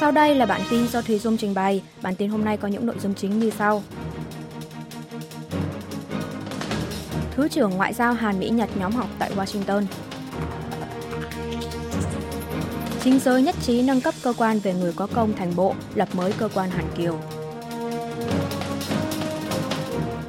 Sau 0.00 0.12
đây 0.12 0.34
là 0.34 0.46
bản 0.46 0.60
tin 0.70 0.88
do 0.88 1.02
Thùy 1.02 1.18
Dung 1.18 1.36
trình 1.36 1.54
bày. 1.54 1.82
Bản 2.02 2.14
tin 2.14 2.30
hôm 2.30 2.44
nay 2.44 2.56
có 2.56 2.68
những 2.68 2.86
nội 2.86 2.96
dung 3.02 3.14
chính 3.14 3.38
như 3.38 3.50
sau. 3.58 3.82
Thứ 7.30 7.48
trưởng 7.48 7.70
Ngoại 7.70 7.94
giao 7.94 8.12
Hàn 8.12 8.38
Mỹ 8.38 8.48
Nhật 8.48 8.70
nhóm 8.76 8.92
họp 8.92 9.08
tại 9.18 9.30
Washington. 9.36 9.84
Chính 13.04 13.18
giới 13.18 13.42
nhất 13.42 13.54
trí 13.62 13.82
nâng 13.82 14.00
cấp 14.00 14.14
cơ 14.22 14.32
quan 14.38 14.58
về 14.58 14.74
người 14.74 14.92
có 14.96 15.06
công 15.06 15.36
thành 15.36 15.56
bộ, 15.56 15.74
lập 15.94 16.08
mới 16.14 16.32
cơ 16.32 16.48
quan 16.54 16.70
Hàn 16.70 16.84
Kiều. 16.96 17.20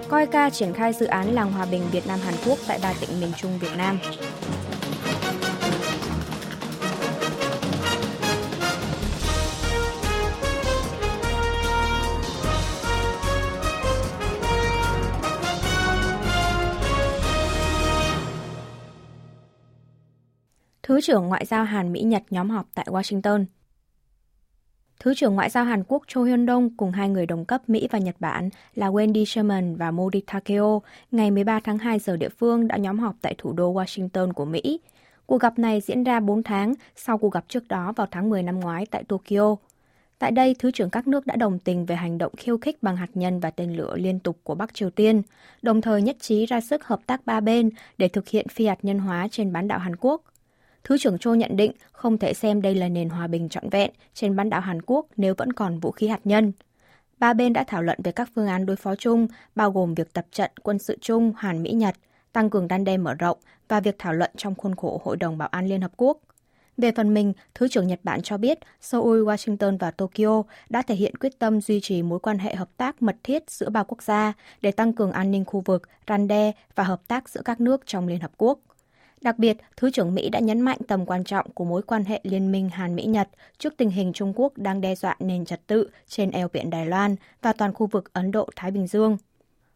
Coi 0.07 0.25
ca 0.25 0.49
triển 0.49 0.73
khai 0.73 0.93
dự 0.93 1.05
án 1.05 1.33
làng 1.33 1.51
hòa 1.51 1.65
bình 1.65 1.81
Việt 1.91 2.07
Nam 2.07 2.19
Hàn 2.19 2.33
Quốc 2.45 2.57
tại 2.67 2.79
ba 2.83 2.93
tỉnh 2.99 3.21
miền 3.21 3.31
Trung 3.37 3.59
Việt 3.59 3.77
Nam. 3.77 3.99
Thứ 20.97 21.01
trưởng 21.01 21.27
Ngoại 21.27 21.45
giao 21.45 21.63
Hàn 21.63 21.93
Mỹ 21.93 22.01
Nhật 22.01 22.23
nhóm 22.29 22.49
họp 22.49 22.67
tại 22.73 22.85
Washington. 22.89 23.45
Thứ 24.99 25.13
trưởng 25.13 25.35
Ngoại 25.35 25.49
giao 25.49 25.63
Hàn 25.65 25.83
Quốc 25.87 26.03
Cho 26.07 26.23
Hyun 26.23 26.47
Dong 26.47 26.77
cùng 26.77 26.91
hai 26.91 27.09
người 27.09 27.25
đồng 27.25 27.45
cấp 27.45 27.69
Mỹ 27.69 27.87
và 27.91 27.99
Nhật 27.99 28.15
Bản 28.19 28.49
là 28.75 28.89
Wendy 28.89 29.25
Sherman 29.25 29.75
và 29.75 29.91
Modi 29.91 30.21
Takeo 30.21 30.81
ngày 31.11 31.31
13 31.31 31.59
tháng 31.59 31.77
2 31.77 31.99
giờ 31.99 32.17
địa 32.17 32.29
phương 32.29 32.67
đã 32.67 32.77
nhóm 32.77 32.99
họp 32.99 33.15
tại 33.21 33.35
thủ 33.37 33.53
đô 33.53 33.73
Washington 33.73 34.33
của 34.33 34.45
Mỹ. 34.45 34.79
Cuộc 35.25 35.41
gặp 35.41 35.59
này 35.59 35.81
diễn 35.81 36.03
ra 36.03 36.19
4 36.19 36.43
tháng 36.43 36.73
sau 36.95 37.17
cuộc 37.17 37.33
gặp 37.33 37.45
trước 37.47 37.67
đó 37.67 37.93
vào 37.95 38.07
tháng 38.11 38.29
10 38.29 38.43
năm 38.43 38.59
ngoái 38.59 38.85
tại 38.85 39.03
Tokyo. 39.03 39.55
Tại 40.19 40.31
đây, 40.31 40.55
Thứ 40.59 40.71
trưởng 40.71 40.89
các 40.89 41.07
nước 41.07 41.25
đã 41.25 41.35
đồng 41.35 41.59
tình 41.59 41.85
về 41.85 41.95
hành 41.95 42.17
động 42.17 42.33
khiêu 42.37 42.57
khích 42.57 42.83
bằng 42.83 42.97
hạt 42.97 43.09
nhân 43.13 43.39
và 43.39 43.51
tên 43.51 43.73
lửa 43.73 43.95
liên 43.97 44.19
tục 44.19 44.37
của 44.43 44.55
Bắc 44.55 44.73
Triều 44.73 44.89
Tiên, 44.89 45.21
đồng 45.61 45.81
thời 45.81 46.01
nhất 46.01 46.17
trí 46.19 46.45
ra 46.45 46.61
sức 46.61 46.83
hợp 46.83 46.99
tác 47.05 47.25
ba 47.25 47.39
bên 47.39 47.69
để 47.97 48.07
thực 48.07 48.27
hiện 48.27 48.47
phi 48.47 48.65
hạt 48.65 48.79
nhân 48.81 48.99
hóa 48.99 49.27
trên 49.31 49.53
bán 49.53 49.67
đảo 49.67 49.79
Hàn 49.79 49.95
Quốc– 49.95 50.21
Thứ 50.87 50.97
trưởng 50.97 51.17
Cho 51.17 51.33
nhận 51.33 51.57
định 51.57 51.71
không 51.91 52.17
thể 52.17 52.33
xem 52.33 52.61
đây 52.61 52.75
là 52.75 52.89
nền 52.89 53.09
hòa 53.09 53.27
bình 53.27 53.49
trọn 53.49 53.69
vẹn 53.69 53.91
trên 54.13 54.35
bán 54.35 54.49
đảo 54.49 54.61
Hàn 54.61 54.81
Quốc 54.81 55.05
nếu 55.17 55.33
vẫn 55.37 55.53
còn 55.53 55.79
vũ 55.79 55.91
khí 55.91 56.07
hạt 56.07 56.19
nhân. 56.23 56.51
Ba 57.19 57.33
bên 57.33 57.53
đã 57.53 57.63
thảo 57.63 57.83
luận 57.83 57.99
về 58.03 58.11
các 58.11 58.29
phương 58.35 58.47
án 58.47 58.65
đối 58.65 58.75
phó 58.75 58.95
chung, 58.95 59.27
bao 59.55 59.71
gồm 59.71 59.93
việc 59.93 60.13
tập 60.13 60.25
trận 60.31 60.51
quân 60.63 60.79
sự 60.79 60.97
chung 61.01 61.33
Hàn 61.37 61.63
Mỹ-Nhật, 61.63 61.95
tăng 62.33 62.49
cường 62.49 62.67
đan 62.67 62.83
đe 62.83 62.97
mở 62.97 63.13
rộng 63.13 63.37
và 63.67 63.79
việc 63.79 63.95
thảo 63.99 64.13
luận 64.13 64.31
trong 64.37 64.55
khuôn 64.55 64.75
khổ 64.75 65.01
Hội 65.03 65.17
đồng 65.17 65.37
Bảo 65.37 65.47
an 65.47 65.67
Liên 65.67 65.81
Hợp 65.81 65.91
Quốc. 65.97 66.17
Về 66.77 66.91
phần 66.91 67.13
mình, 67.13 67.33
Thứ 67.55 67.67
trưởng 67.67 67.87
Nhật 67.87 67.99
Bản 68.03 68.21
cho 68.21 68.37
biết 68.37 68.59
Seoul, 68.81 69.23
Washington 69.23 69.77
và 69.77 69.91
Tokyo 69.91 70.43
đã 70.69 70.81
thể 70.81 70.95
hiện 70.95 71.15
quyết 71.15 71.39
tâm 71.39 71.61
duy 71.61 71.79
trì 71.81 72.03
mối 72.03 72.19
quan 72.19 72.39
hệ 72.39 72.55
hợp 72.55 72.69
tác 72.77 73.01
mật 73.01 73.15
thiết 73.23 73.49
giữa 73.49 73.69
ba 73.69 73.83
quốc 73.83 74.03
gia 74.03 74.33
để 74.61 74.71
tăng 74.71 74.93
cường 74.93 75.11
an 75.11 75.31
ninh 75.31 75.45
khu 75.45 75.61
vực, 75.65 75.89
răn 76.07 76.27
đe 76.27 76.51
và 76.75 76.83
hợp 76.83 77.07
tác 77.07 77.29
giữa 77.29 77.41
các 77.45 77.61
nước 77.61 77.81
trong 77.85 78.07
Liên 78.07 78.19
Hợp 78.19 78.31
Quốc. 78.37 78.59
Đặc 79.21 79.39
biệt, 79.39 79.57
Thứ 79.77 79.89
trưởng 79.91 80.15
Mỹ 80.15 80.29
đã 80.29 80.39
nhấn 80.39 80.61
mạnh 80.61 80.77
tầm 80.87 81.05
quan 81.05 81.23
trọng 81.23 81.51
của 81.51 81.65
mối 81.65 81.81
quan 81.81 82.05
hệ 82.05 82.21
liên 82.23 82.51
minh 82.51 82.69
Hàn 82.69 82.95
Mỹ-Nhật 82.95 83.29
trước 83.57 83.73
tình 83.77 83.89
hình 83.89 84.13
Trung 84.13 84.33
Quốc 84.35 84.57
đang 84.57 84.81
đe 84.81 84.95
dọa 84.95 85.15
nền 85.19 85.45
trật 85.45 85.67
tự 85.67 85.89
trên 86.07 86.31
eo 86.31 86.47
biển 86.53 86.69
Đài 86.69 86.85
Loan 86.85 87.15
và 87.41 87.53
toàn 87.53 87.73
khu 87.73 87.87
vực 87.87 88.13
Ấn 88.13 88.31
Độ-Thái 88.31 88.71
Bình 88.71 88.87
Dương. 88.87 89.17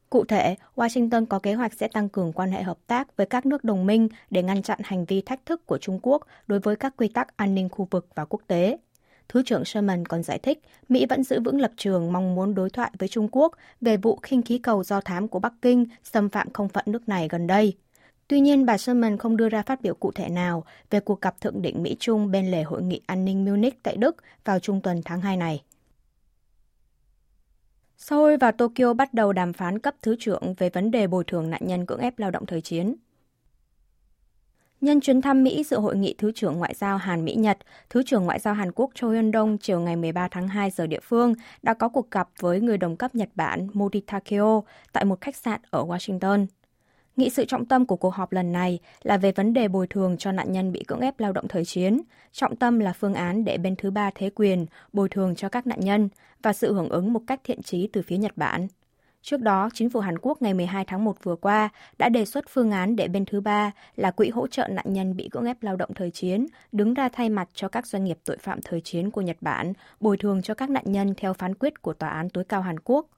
Cụ 0.09 0.25
thể, 0.25 0.55
Washington 0.75 1.25
có 1.25 1.39
kế 1.39 1.53
hoạch 1.53 1.73
sẽ 1.73 1.87
tăng 1.87 2.09
cường 2.09 2.33
quan 2.33 2.51
hệ 2.51 2.63
hợp 2.63 2.77
tác 2.87 3.17
với 3.17 3.25
các 3.25 3.45
nước 3.45 3.63
đồng 3.63 3.85
minh 3.85 4.07
để 4.29 4.43
ngăn 4.43 4.61
chặn 4.61 4.79
hành 4.83 5.05
vi 5.05 5.21
thách 5.21 5.45
thức 5.45 5.65
của 5.65 5.77
Trung 5.77 5.99
Quốc 6.01 6.27
đối 6.47 6.59
với 6.59 6.75
các 6.75 6.93
quy 6.97 7.07
tắc 7.07 7.37
an 7.37 7.55
ninh 7.55 7.69
khu 7.69 7.87
vực 7.91 8.07
và 8.15 8.25
quốc 8.25 8.41
tế. 8.47 8.77
Thứ 9.29 9.43
trưởng 9.45 9.65
Sherman 9.65 10.05
còn 10.05 10.23
giải 10.23 10.39
thích, 10.39 10.61
Mỹ 10.89 11.05
vẫn 11.09 11.23
giữ 11.23 11.39
vững 11.39 11.61
lập 11.61 11.71
trường 11.77 12.13
mong 12.13 12.35
muốn 12.35 12.55
đối 12.55 12.69
thoại 12.69 12.91
với 12.99 13.09
Trung 13.09 13.27
Quốc 13.31 13.53
về 13.81 13.97
vụ 13.97 14.19
khinh 14.23 14.41
khí 14.41 14.57
cầu 14.57 14.83
do 14.83 15.01
thám 15.01 15.27
của 15.27 15.39
Bắc 15.39 15.53
Kinh 15.61 15.85
xâm 16.03 16.29
phạm 16.29 16.53
không 16.53 16.69
phận 16.69 16.85
nước 16.87 17.09
này 17.09 17.27
gần 17.27 17.47
đây– 17.47 17.73
Tuy 18.31 18.39
nhiên, 18.39 18.65
bà 18.65 18.77
Sherman 18.77 19.17
không 19.17 19.37
đưa 19.37 19.49
ra 19.49 19.63
phát 19.63 19.81
biểu 19.81 19.95
cụ 19.95 20.11
thể 20.11 20.29
nào 20.29 20.63
về 20.89 20.99
cuộc 20.99 21.21
gặp 21.21 21.41
thượng 21.41 21.61
đỉnh 21.61 21.83
Mỹ-Trung 21.83 22.31
bên 22.31 22.51
lề 22.51 22.63
Hội 22.63 22.83
nghị 22.83 23.01
An 23.05 23.25
ninh 23.25 23.45
Munich 23.45 23.83
tại 23.83 23.97
Đức 23.97 24.15
vào 24.45 24.59
trung 24.59 24.81
tuần 24.81 25.01
tháng 25.05 25.21
2 25.21 25.37
này. 25.37 25.63
Seoul 27.97 28.35
và 28.39 28.51
Tokyo 28.51 28.93
bắt 28.93 29.13
đầu 29.13 29.33
đàm 29.33 29.53
phán 29.53 29.79
cấp 29.79 29.95
thứ 30.01 30.15
trưởng 30.19 30.53
về 30.57 30.69
vấn 30.69 30.91
đề 30.91 31.07
bồi 31.07 31.23
thường 31.27 31.49
nạn 31.49 31.61
nhân 31.65 31.85
cưỡng 31.85 31.99
ép 31.99 32.19
lao 32.19 32.31
động 32.31 32.45
thời 32.45 32.61
chiến. 32.61 32.95
Nhân 34.81 35.01
chuyến 35.01 35.21
thăm 35.21 35.43
Mỹ 35.43 35.63
dự 35.63 35.79
hội 35.79 35.95
nghị 35.95 36.15
Thứ 36.17 36.31
trưởng 36.35 36.57
Ngoại 36.57 36.73
giao 36.73 36.97
Hàn 36.97 37.25
Mỹ-Nhật, 37.25 37.57
Thứ 37.89 38.03
trưởng 38.05 38.25
Ngoại 38.25 38.39
giao 38.39 38.53
Hàn 38.53 38.71
Quốc 38.71 38.89
Cho 38.93 39.09
Hyun 39.09 39.31
Dong 39.33 39.57
chiều 39.57 39.79
ngày 39.79 39.95
13 39.95 40.27
tháng 40.27 40.47
2 40.47 40.71
giờ 40.71 40.87
địa 40.87 40.99
phương 41.03 41.33
đã 41.61 41.73
có 41.73 41.89
cuộc 41.89 42.11
gặp 42.11 42.29
với 42.39 42.61
người 42.61 42.77
đồng 42.77 42.97
cấp 42.97 43.15
Nhật 43.15 43.29
Bản 43.35 43.67
Modi 43.73 44.01
Takeo 44.01 44.63
tại 44.93 45.05
một 45.05 45.21
khách 45.21 45.35
sạn 45.35 45.61
ở 45.69 45.83
Washington. 45.83 46.45
Nghị 47.17 47.29
sự 47.29 47.45
trọng 47.45 47.65
tâm 47.65 47.85
của 47.85 47.95
cuộc 47.95 48.13
họp 48.13 48.31
lần 48.31 48.51
này 48.51 48.79
là 49.03 49.17
về 49.17 49.31
vấn 49.31 49.53
đề 49.53 49.67
bồi 49.67 49.87
thường 49.87 50.17
cho 50.17 50.31
nạn 50.31 50.51
nhân 50.51 50.71
bị 50.71 50.83
cưỡng 50.87 50.99
ép 50.99 51.19
lao 51.19 51.33
động 51.33 51.47
thời 51.47 51.65
chiến. 51.65 52.01
Trọng 52.31 52.55
tâm 52.55 52.79
là 52.79 52.93
phương 52.93 53.13
án 53.13 53.45
để 53.45 53.57
bên 53.57 53.75
thứ 53.75 53.91
ba 53.91 54.09
thế 54.15 54.29
quyền 54.35 54.65
bồi 54.93 55.09
thường 55.09 55.35
cho 55.35 55.49
các 55.49 55.67
nạn 55.67 55.79
nhân 55.79 56.09
và 56.43 56.53
sự 56.53 56.73
hưởng 56.73 56.89
ứng 56.89 57.13
một 57.13 57.21
cách 57.27 57.41
thiện 57.43 57.61
trí 57.61 57.87
từ 57.93 58.01
phía 58.01 58.17
Nhật 58.17 58.37
Bản. 58.37 58.67
Trước 59.21 59.41
đó, 59.41 59.69
chính 59.73 59.89
phủ 59.89 59.99
Hàn 59.99 60.17
Quốc 60.21 60.41
ngày 60.41 60.53
12 60.53 60.85
tháng 60.85 61.03
1 61.03 61.23
vừa 61.23 61.35
qua 61.35 61.69
đã 61.97 62.09
đề 62.09 62.25
xuất 62.25 62.45
phương 62.49 62.71
án 62.71 62.95
để 62.95 63.07
bên 63.07 63.25
thứ 63.25 63.41
ba 63.41 63.71
là 63.95 64.11
quỹ 64.11 64.29
hỗ 64.29 64.47
trợ 64.47 64.67
nạn 64.67 64.93
nhân 64.93 65.15
bị 65.15 65.29
cưỡng 65.31 65.45
ép 65.45 65.63
lao 65.63 65.75
động 65.75 65.93
thời 65.95 66.11
chiến 66.11 66.45
đứng 66.71 66.93
ra 66.93 67.09
thay 67.09 67.29
mặt 67.29 67.49
cho 67.53 67.67
các 67.67 67.87
doanh 67.87 68.03
nghiệp 68.03 68.17
tội 68.25 68.37
phạm 68.37 68.59
thời 68.61 68.81
chiến 68.81 69.11
của 69.11 69.21
Nhật 69.21 69.37
Bản 69.41 69.73
bồi 69.99 70.17
thường 70.17 70.41
cho 70.41 70.53
các 70.53 70.69
nạn 70.69 70.83
nhân 70.87 71.13
theo 71.17 71.33
phán 71.33 71.55
quyết 71.55 71.81
của 71.81 71.93
Tòa 71.93 72.09
án 72.09 72.29
tối 72.29 72.43
cao 72.43 72.61
Hàn 72.61 72.79
Quốc– 72.79 73.07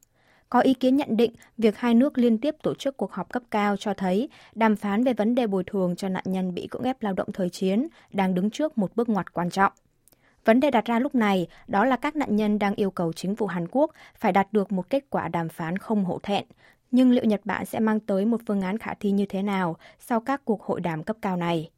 có 0.53 0.59
ý 0.59 0.73
kiến 0.73 0.97
nhận 0.97 1.17
định, 1.17 1.31
việc 1.57 1.77
hai 1.77 1.93
nước 1.93 2.17
liên 2.17 2.37
tiếp 2.37 2.55
tổ 2.63 2.75
chức 2.75 2.97
cuộc 2.97 3.11
họp 3.11 3.31
cấp 3.31 3.43
cao 3.51 3.77
cho 3.77 3.93
thấy 3.93 4.29
đàm 4.55 4.75
phán 4.75 5.03
về 5.03 5.13
vấn 5.13 5.35
đề 5.35 5.47
bồi 5.47 5.63
thường 5.63 5.95
cho 5.95 6.09
nạn 6.09 6.23
nhân 6.27 6.53
bị 6.53 6.67
cưỡng 6.67 6.83
ép 6.83 7.03
lao 7.03 7.13
động 7.13 7.31
thời 7.33 7.49
chiến 7.49 7.87
đang 8.11 8.35
đứng 8.35 8.49
trước 8.49 8.77
một 8.77 8.95
bước 8.95 9.09
ngoặt 9.09 9.33
quan 9.33 9.49
trọng. 9.49 9.73
Vấn 10.45 10.59
đề 10.59 10.71
đặt 10.71 10.85
ra 10.85 10.99
lúc 10.99 11.15
này 11.15 11.47
đó 11.67 11.85
là 11.85 11.95
các 11.95 12.15
nạn 12.15 12.35
nhân 12.35 12.59
đang 12.59 12.75
yêu 12.75 12.91
cầu 12.91 13.13
chính 13.13 13.35
phủ 13.35 13.45
Hàn 13.45 13.67
Quốc 13.71 13.91
phải 14.17 14.31
đạt 14.31 14.53
được 14.53 14.71
một 14.71 14.89
kết 14.89 15.03
quả 15.09 15.27
đàm 15.27 15.49
phán 15.49 15.77
không 15.77 16.05
hổ 16.05 16.19
thẹn. 16.23 16.45
Nhưng 16.91 17.11
liệu 17.11 17.23
Nhật 17.25 17.41
Bản 17.43 17.65
sẽ 17.65 17.79
mang 17.79 17.99
tới 17.99 18.25
một 18.25 18.41
phương 18.47 18.61
án 18.61 18.77
khả 18.77 18.93
thi 18.93 19.11
như 19.11 19.25
thế 19.25 19.41
nào 19.41 19.75
sau 19.99 20.19
các 20.19 20.45
cuộc 20.45 20.63
hội 20.63 20.81
đàm 20.81 21.03
cấp 21.03 21.17
cao 21.21 21.37
này? 21.37 21.69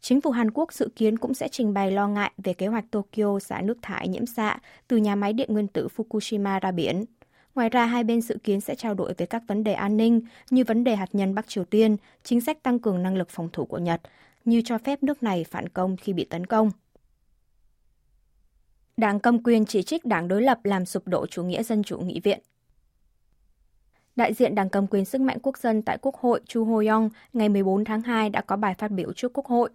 Chính 0.00 0.20
phủ 0.20 0.30
Hàn 0.30 0.50
Quốc 0.50 0.72
dự 0.72 0.88
kiến 0.96 1.18
cũng 1.18 1.34
sẽ 1.34 1.48
trình 1.48 1.74
bày 1.74 1.90
lo 1.90 2.08
ngại 2.08 2.32
về 2.44 2.54
kế 2.54 2.66
hoạch 2.66 2.84
Tokyo 2.90 3.38
xả 3.38 3.60
nước 3.60 3.78
thải 3.82 4.08
nhiễm 4.08 4.26
xạ 4.26 4.58
từ 4.88 4.96
nhà 4.96 5.14
máy 5.14 5.32
điện 5.32 5.48
nguyên 5.52 5.68
tử 5.68 5.88
Fukushima 5.96 6.60
ra 6.60 6.70
biển. 6.70 7.04
Ngoài 7.54 7.68
ra, 7.68 7.86
hai 7.86 8.04
bên 8.04 8.20
dự 8.20 8.36
kiến 8.44 8.60
sẽ 8.60 8.74
trao 8.74 8.94
đổi 8.94 9.14
về 9.18 9.26
các 9.26 9.42
vấn 9.46 9.64
đề 9.64 9.72
an 9.72 9.96
ninh 9.96 10.20
như 10.50 10.64
vấn 10.64 10.84
đề 10.84 10.96
hạt 10.96 11.08
nhân 11.12 11.34
Bắc 11.34 11.48
Triều 11.48 11.64
Tiên, 11.64 11.96
chính 12.22 12.40
sách 12.40 12.62
tăng 12.62 12.78
cường 12.78 13.02
năng 13.02 13.16
lực 13.16 13.30
phòng 13.30 13.48
thủ 13.52 13.64
của 13.64 13.78
Nhật, 13.78 14.00
như 14.44 14.62
cho 14.64 14.78
phép 14.78 15.02
nước 15.02 15.22
này 15.22 15.44
phản 15.44 15.68
công 15.68 15.96
khi 15.96 16.12
bị 16.12 16.24
tấn 16.24 16.46
công. 16.46 16.70
Đảng 18.96 19.20
cầm 19.20 19.42
quyền 19.42 19.64
chỉ 19.64 19.82
trích 19.82 20.04
đảng 20.04 20.28
đối 20.28 20.42
lập 20.42 20.58
làm 20.64 20.86
sụp 20.86 21.08
đổ 21.08 21.26
chủ 21.26 21.44
nghĩa 21.44 21.62
dân 21.62 21.82
chủ 21.82 21.98
nghị 21.98 22.20
viện. 22.20 22.40
Đại 24.16 24.34
diện 24.34 24.54
Đảng 24.54 24.70
cầm 24.70 24.86
quyền 24.86 25.04
sức 25.04 25.20
mạnh 25.20 25.38
quốc 25.42 25.58
dân 25.58 25.82
tại 25.82 25.98
Quốc 26.02 26.16
hội 26.16 26.40
Chu 26.46 26.64
Ho 26.64 26.94
Yong 26.94 27.10
ngày 27.32 27.48
14 27.48 27.84
tháng 27.84 28.02
2 28.02 28.30
đã 28.30 28.40
có 28.40 28.56
bài 28.56 28.74
phát 28.78 28.90
biểu 28.90 29.12
trước 29.12 29.32
Quốc 29.32 29.46
hội. 29.46 29.70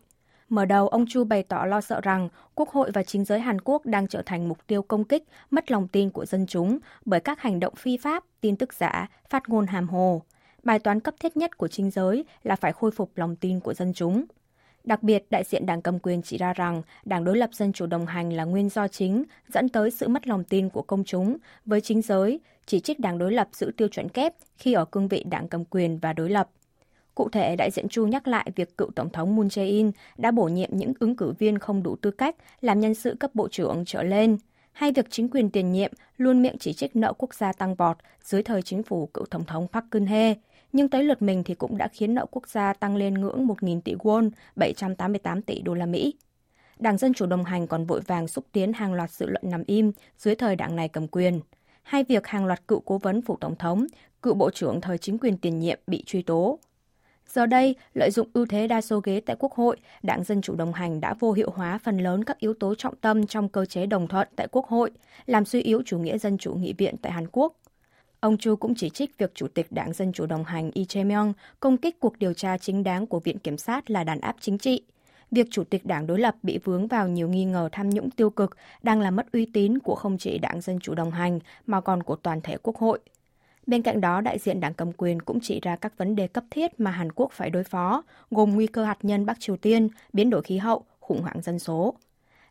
Mở 0.49 0.65
đầu, 0.65 0.87
ông 0.87 1.05
Chu 1.09 1.23
bày 1.23 1.43
tỏ 1.43 1.65
lo 1.65 1.81
sợ 1.81 2.01
rằng 2.01 2.29
Quốc 2.55 2.69
hội 2.69 2.91
và 2.91 3.03
chính 3.03 3.25
giới 3.25 3.39
Hàn 3.39 3.61
Quốc 3.61 3.85
đang 3.85 4.07
trở 4.07 4.21
thành 4.25 4.49
mục 4.49 4.67
tiêu 4.67 4.81
công 4.81 5.03
kích, 5.03 5.23
mất 5.51 5.71
lòng 5.71 5.87
tin 5.87 6.09
của 6.09 6.25
dân 6.25 6.45
chúng 6.47 6.79
bởi 7.05 7.19
các 7.19 7.41
hành 7.41 7.59
động 7.59 7.75
phi 7.75 7.97
pháp, 7.97 8.23
tin 8.41 8.55
tức 8.55 8.73
giả, 8.73 9.09
phát 9.29 9.49
ngôn 9.49 9.67
hàm 9.67 9.87
hồ. 9.87 10.21
Bài 10.63 10.79
toán 10.79 10.99
cấp 10.99 11.15
thiết 11.19 11.37
nhất 11.37 11.57
của 11.57 11.67
chính 11.67 11.91
giới 11.91 12.25
là 12.43 12.55
phải 12.55 12.73
khôi 12.73 12.91
phục 12.91 13.11
lòng 13.15 13.35
tin 13.35 13.59
của 13.59 13.73
dân 13.73 13.93
chúng. 13.93 14.25
Đặc 14.83 15.03
biệt, 15.03 15.25
đại 15.29 15.43
diện 15.43 15.65
đảng 15.65 15.81
cầm 15.81 15.99
quyền 15.99 16.21
chỉ 16.21 16.37
ra 16.37 16.53
rằng 16.53 16.81
đảng 17.05 17.23
đối 17.23 17.37
lập 17.37 17.49
dân 17.53 17.73
chủ 17.73 17.85
đồng 17.85 18.05
hành 18.05 18.33
là 18.33 18.43
nguyên 18.43 18.69
do 18.69 18.87
chính 18.87 19.23
dẫn 19.47 19.69
tới 19.69 19.91
sự 19.91 20.07
mất 20.07 20.27
lòng 20.27 20.43
tin 20.43 20.69
của 20.69 20.81
công 20.81 21.03
chúng 21.03 21.37
với 21.65 21.81
chính 21.81 22.01
giới, 22.01 22.39
chỉ 22.65 22.79
trích 22.79 22.99
đảng 22.99 23.17
đối 23.17 23.33
lập 23.33 23.47
giữ 23.53 23.71
tiêu 23.77 23.87
chuẩn 23.87 24.09
kép 24.09 24.33
khi 24.57 24.73
ở 24.73 24.85
cương 24.85 25.07
vị 25.07 25.23
đảng 25.29 25.47
cầm 25.47 25.65
quyền 25.65 25.97
và 25.97 26.13
đối 26.13 26.29
lập. 26.29 26.49
Cụ 27.17 27.29
thể, 27.29 27.55
đại 27.55 27.71
diện 27.71 27.89
Chu 27.89 28.07
nhắc 28.07 28.27
lại 28.27 28.51
việc 28.55 28.77
cựu 28.77 28.91
Tổng 28.95 29.09
thống 29.09 29.35
Moon 29.35 29.47
Jae-in 29.47 29.91
đã 30.17 30.31
bổ 30.31 30.43
nhiệm 30.43 30.69
những 30.73 30.93
ứng 30.99 31.15
cử 31.15 31.33
viên 31.39 31.59
không 31.59 31.83
đủ 31.83 31.95
tư 31.95 32.11
cách 32.11 32.35
làm 32.61 32.79
nhân 32.79 32.93
sự 32.93 33.15
cấp 33.19 33.35
bộ 33.35 33.47
trưởng 33.47 33.83
trở 33.85 34.03
lên, 34.03 34.37
hay 34.71 34.91
việc 34.91 35.05
chính 35.09 35.29
quyền 35.29 35.49
tiền 35.49 35.71
nhiệm 35.71 35.91
luôn 36.17 36.41
miệng 36.41 36.57
chỉ 36.59 36.73
trích 36.73 36.95
nợ 36.95 37.13
quốc 37.13 37.33
gia 37.33 37.53
tăng 37.53 37.75
vọt 37.75 37.97
dưới 38.23 38.43
thời 38.43 38.61
chính 38.61 38.83
phủ 38.83 39.05
cựu 39.13 39.25
Tổng 39.25 39.45
thống 39.45 39.67
Park 39.73 39.85
Geun-hye, 39.91 40.35
nhưng 40.73 40.89
tới 40.89 41.03
lượt 41.03 41.21
mình 41.21 41.43
thì 41.43 41.55
cũng 41.55 41.77
đã 41.77 41.87
khiến 41.87 42.13
nợ 42.13 42.25
quốc 42.31 42.47
gia 42.47 42.73
tăng 42.73 42.95
lên 42.95 43.13
ngưỡng 43.13 43.47
1.000 43.47 43.81
tỷ 43.81 43.95
won, 43.95 44.29
788 44.55 45.41
tỷ 45.41 45.61
đô 45.61 45.73
la 45.73 45.85
Mỹ. 45.85 46.13
Đảng 46.79 46.97
Dân 46.97 47.13
Chủ 47.13 47.25
đồng 47.25 47.43
hành 47.43 47.67
còn 47.67 47.85
vội 47.85 48.01
vàng 48.01 48.27
xúc 48.27 48.45
tiến 48.51 48.73
hàng 48.73 48.93
loạt 48.93 49.11
sự 49.11 49.25
luận 49.25 49.43
nằm 49.51 49.63
im 49.67 49.91
dưới 50.17 50.35
thời 50.35 50.55
đảng 50.55 50.75
này 50.75 50.89
cầm 50.89 51.07
quyền. 51.07 51.39
Hay 51.83 52.03
việc 52.03 52.27
hàng 52.27 52.45
loạt 52.45 52.67
cựu 52.67 52.79
cố 52.79 52.97
vấn 52.97 53.21
phủ 53.21 53.37
tổng 53.41 53.55
thống, 53.55 53.85
cựu 54.21 54.33
bộ 54.33 54.51
trưởng 54.51 54.81
thời 54.81 54.97
chính 54.97 55.17
quyền 55.17 55.37
tiền 55.37 55.59
nhiệm 55.59 55.79
bị 55.87 56.03
truy 56.05 56.21
tố. 56.21 56.59
Giờ 57.27 57.45
đây, 57.45 57.75
lợi 57.93 58.11
dụng 58.11 58.27
ưu 58.33 58.45
thế 58.45 58.67
đa 58.67 58.81
số 58.81 58.99
ghế 58.99 59.21
tại 59.25 59.35
Quốc 59.39 59.53
hội, 59.53 59.77
Đảng 60.03 60.23
Dân 60.23 60.41
Chủ 60.41 60.55
đồng 60.55 60.73
hành 60.73 61.01
đã 61.01 61.13
vô 61.19 61.31
hiệu 61.31 61.49
hóa 61.55 61.77
phần 61.77 61.97
lớn 61.97 62.23
các 62.23 62.39
yếu 62.39 62.53
tố 62.53 62.75
trọng 62.75 62.95
tâm 62.95 63.27
trong 63.27 63.49
cơ 63.49 63.65
chế 63.65 63.85
đồng 63.85 64.07
thuận 64.07 64.27
tại 64.35 64.47
Quốc 64.51 64.67
hội, 64.67 64.91
làm 65.25 65.45
suy 65.45 65.61
yếu 65.61 65.81
chủ 65.85 65.99
nghĩa 65.99 66.17
dân 66.17 66.37
chủ 66.37 66.53
nghị 66.53 66.73
viện 66.73 66.95
tại 67.01 67.11
Hàn 67.11 67.27
Quốc. 67.31 67.53
Ông 68.19 68.37
Chu 68.37 68.55
cũng 68.55 68.75
chỉ 68.75 68.89
trích 68.89 69.17
việc 69.17 69.35
Chủ 69.35 69.47
tịch 69.47 69.71
Đảng 69.71 69.93
Dân 69.93 70.11
Chủ 70.13 70.25
đồng 70.25 70.43
hành 70.43 70.71
Lee 70.75 70.85
Jae-myung 70.85 71.33
công 71.59 71.77
kích 71.77 71.99
cuộc 71.99 72.19
điều 72.19 72.33
tra 72.33 72.57
chính 72.57 72.83
đáng 72.83 73.07
của 73.07 73.19
Viện 73.19 73.39
Kiểm 73.39 73.57
sát 73.57 73.91
là 73.91 74.03
đàn 74.03 74.21
áp 74.21 74.35
chính 74.39 74.57
trị. 74.57 74.81
Việc 75.31 75.47
Chủ 75.51 75.63
tịch 75.63 75.85
Đảng 75.85 76.07
đối 76.07 76.19
lập 76.19 76.35
bị 76.43 76.57
vướng 76.57 76.87
vào 76.87 77.07
nhiều 77.07 77.29
nghi 77.29 77.45
ngờ 77.45 77.69
tham 77.71 77.89
nhũng 77.89 78.09
tiêu 78.09 78.29
cực 78.29 78.57
đang 78.83 79.01
làm 79.01 79.15
mất 79.15 79.31
uy 79.31 79.45
tín 79.45 79.79
của 79.79 79.95
không 79.95 80.17
chỉ 80.17 80.37
Đảng 80.37 80.61
Dân 80.61 80.79
Chủ 80.79 80.95
đồng 80.95 81.11
hành 81.11 81.39
mà 81.65 81.81
còn 81.81 82.03
của 82.03 82.15
toàn 82.15 82.41
thể 82.41 82.57
Quốc 82.57 82.77
hội. 82.77 82.99
Bên 83.67 83.81
cạnh 83.81 84.01
đó, 84.01 84.21
đại 84.21 84.39
diện 84.39 84.59
đảng 84.59 84.73
cầm 84.73 84.91
quyền 84.91 85.21
cũng 85.21 85.39
chỉ 85.41 85.59
ra 85.63 85.75
các 85.75 85.97
vấn 85.97 86.15
đề 86.15 86.27
cấp 86.27 86.43
thiết 86.51 86.79
mà 86.79 86.91
Hàn 86.91 87.11
Quốc 87.11 87.31
phải 87.31 87.49
đối 87.49 87.63
phó, 87.63 88.03
gồm 88.31 88.55
nguy 88.55 88.67
cơ 88.67 88.83
hạt 88.83 88.97
nhân 89.01 89.25
Bắc 89.25 89.39
Triều 89.39 89.57
Tiên, 89.57 89.89
biến 90.13 90.29
đổi 90.29 90.41
khí 90.41 90.57
hậu, 90.57 90.85
khủng 90.99 91.21
hoảng 91.21 91.41
dân 91.41 91.59
số. 91.59 91.93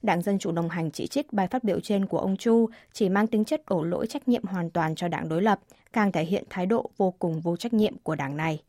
Đảng 0.03 0.23
Dân 0.23 0.39
Chủ 0.39 0.53
đồng 0.53 0.69
hành 0.69 0.91
chỉ 0.91 1.07
trích 1.07 1.33
bài 1.33 1.49
phát 1.49 1.65
biểu 1.65 1.81
trên 1.81 2.07
của 2.07 2.19
ông 2.19 2.37
Chu 2.37 2.69
chỉ 2.93 3.09
mang 3.09 3.27
tính 3.27 3.45
chất 3.45 3.63
đổ 3.69 3.85
lỗi 3.85 4.07
trách 4.07 4.29
nhiệm 4.29 4.45
hoàn 4.45 4.71
toàn 4.71 4.95
cho 4.95 5.09
đảng 5.09 5.29
đối 5.29 5.43
lập, 5.43 5.61
càng 5.93 6.13
thể 6.13 6.25
hiện 6.25 6.45
thái 6.51 6.67
độ 6.67 6.91
vô 6.97 7.11
cùng 7.19 7.41
vô 7.41 7.57
trách 7.57 7.75
nhiệm 7.75 7.97
của 8.03 8.15
đảng 8.15 8.37
này. 8.37 8.63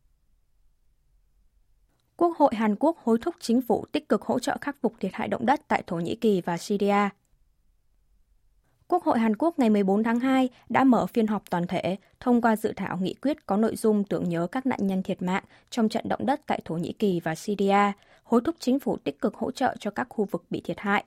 Quốc 2.16 2.36
hội 2.38 2.54
Hàn 2.54 2.76
Quốc 2.76 2.98
hối 3.04 3.18
thúc 3.22 3.34
chính 3.40 3.62
phủ 3.62 3.84
tích 3.92 4.08
cực 4.08 4.22
hỗ 4.22 4.38
trợ 4.38 4.56
khắc 4.60 4.76
phục 4.80 4.94
thiệt 5.00 5.10
hại 5.14 5.28
động 5.28 5.46
đất 5.46 5.60
tại 5.68 5.82
Thổ 5.86 5.96
Nhĩ 5.96 6.14
Kỳ 6.14 6.40
và 6.40 6.58
Syria. 6.58 7.08
Quốc 8.90 9.04
hội 9.04 9.18
Hàn 9.18 9.36
Quốc 9.36 9.58
ngày 9.58 9.70
14 9.70 10.02
tháng 10.02 10.20
2 10.20 10.48
đã 10.68 10.84
mở 10.84 11.06
phiên 11.06 11.26
họp 11.26 11.50
toàn 11.50 11.66
thể 11.66 11.96
thông 12.20 12.40
qua 12.40 12.56
dự 12.56 12.72
thảo 12.76 12.98
nghị 12.98 13.14
quyết 13.14 13.46
có 13.46 13.56
nội 13.56 13.76
dung 13.76 14.04
tưởng 14.04 14.28
nhớ 14.28 14.46
các 14.52 14.66
nạn 14.66 14.86
nhân 14.86 15.02
thiệt 15.02 15.22
mạng 15.22 15.44
trong 15.70 15.88
trận 15.88 16.08
động 16.08 16.26
đất 16.26 16.40
tại 16.46 16.60
Thổ 16.64 16.74
Nhĩ 16.74 16.92
Kỳ 16.92 17.20
và 17.20 17.34
Syria, 17.34 17.92
hối 18.22 18.40
thúc 18.44 18.56
chính 18.58 18.78
phủ 18.78 18.96
tích 18.96 19.20
cực 19.20 19.34
hỗ 19.34 19.50
trợ 19.50 19.76
cho 19.80 19.90
các 19.90 20.06
khu 20.10 20.24
vực 20.24 20.44
bị 20.50 20.60
thiệt 20.60 20.80
hại. 20.80 21.04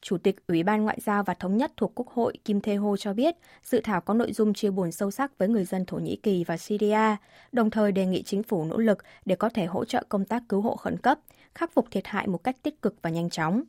Chủ 0.00 0.18
tịch 0.18 0.36
Ủy 0.48 0.62
ban 0.62 0.82
Ngoại 0.82 0.98
giao 1.00 1.22
và 1.22 1.34
Thống 1.34 1.56
nhất 1.56 1.72
thuộc 1.76 1.92
Quốc 1.94 2.08
hội 2.08 2.38
Kim 2.44 2.60
Thê 2.60 2.74
Ho 2.74 2.96
cho 2.96 3.12
biết, 3.12 3.36
dự 3.64 3.80
thảo 3.84 4.00
có 4.00 4.14
nội 4.14 4.32
dung 4.32 4.54
chia 4.54 4.70
buồn 4.70 4.92
sâu 4.92 5.10
sắc 5.10 5.38
với 5.38 5.48
người 5.48 5.64
dân 5.64 5.84
Thổ 5.84 5.96
Nhĩ 5.96 6.16
Kỳ 6.16 6.44
và 6.44 6.56
Syria, 6.56 7.16
đồng 7.52 7.70
thời 7.70 7.92
đề 7.92 8.06
nghị 8.06 8.22
chính 8.22 8.42
phủ 8.42 8.64
nỗ 8.64 8.78
lực 8.78 8.98
để 9.24 9.36
có 9.36 9.48
thể 9.48 9.66
hỗ 9.66 9.84
trợ 9.84 10.02
công 10.08 10.24
tác 10.24 10.42
cứu 10.48 10.60
hộ 10.60 10.76
khẩn 10.76 10.96
cấp, 10.96 11.18
khắc 11.54 11.72
phục 11.72 11.86
thiệt 11.90 12.06
hại 12.06 12.26
một 12.26 12.44
cách 12.44 12.56
tích 12.62 12.82
cực 12.82 12.94
và 13.02 13.10
nhanh 13.10 13.30
chóng. 13.30 13.62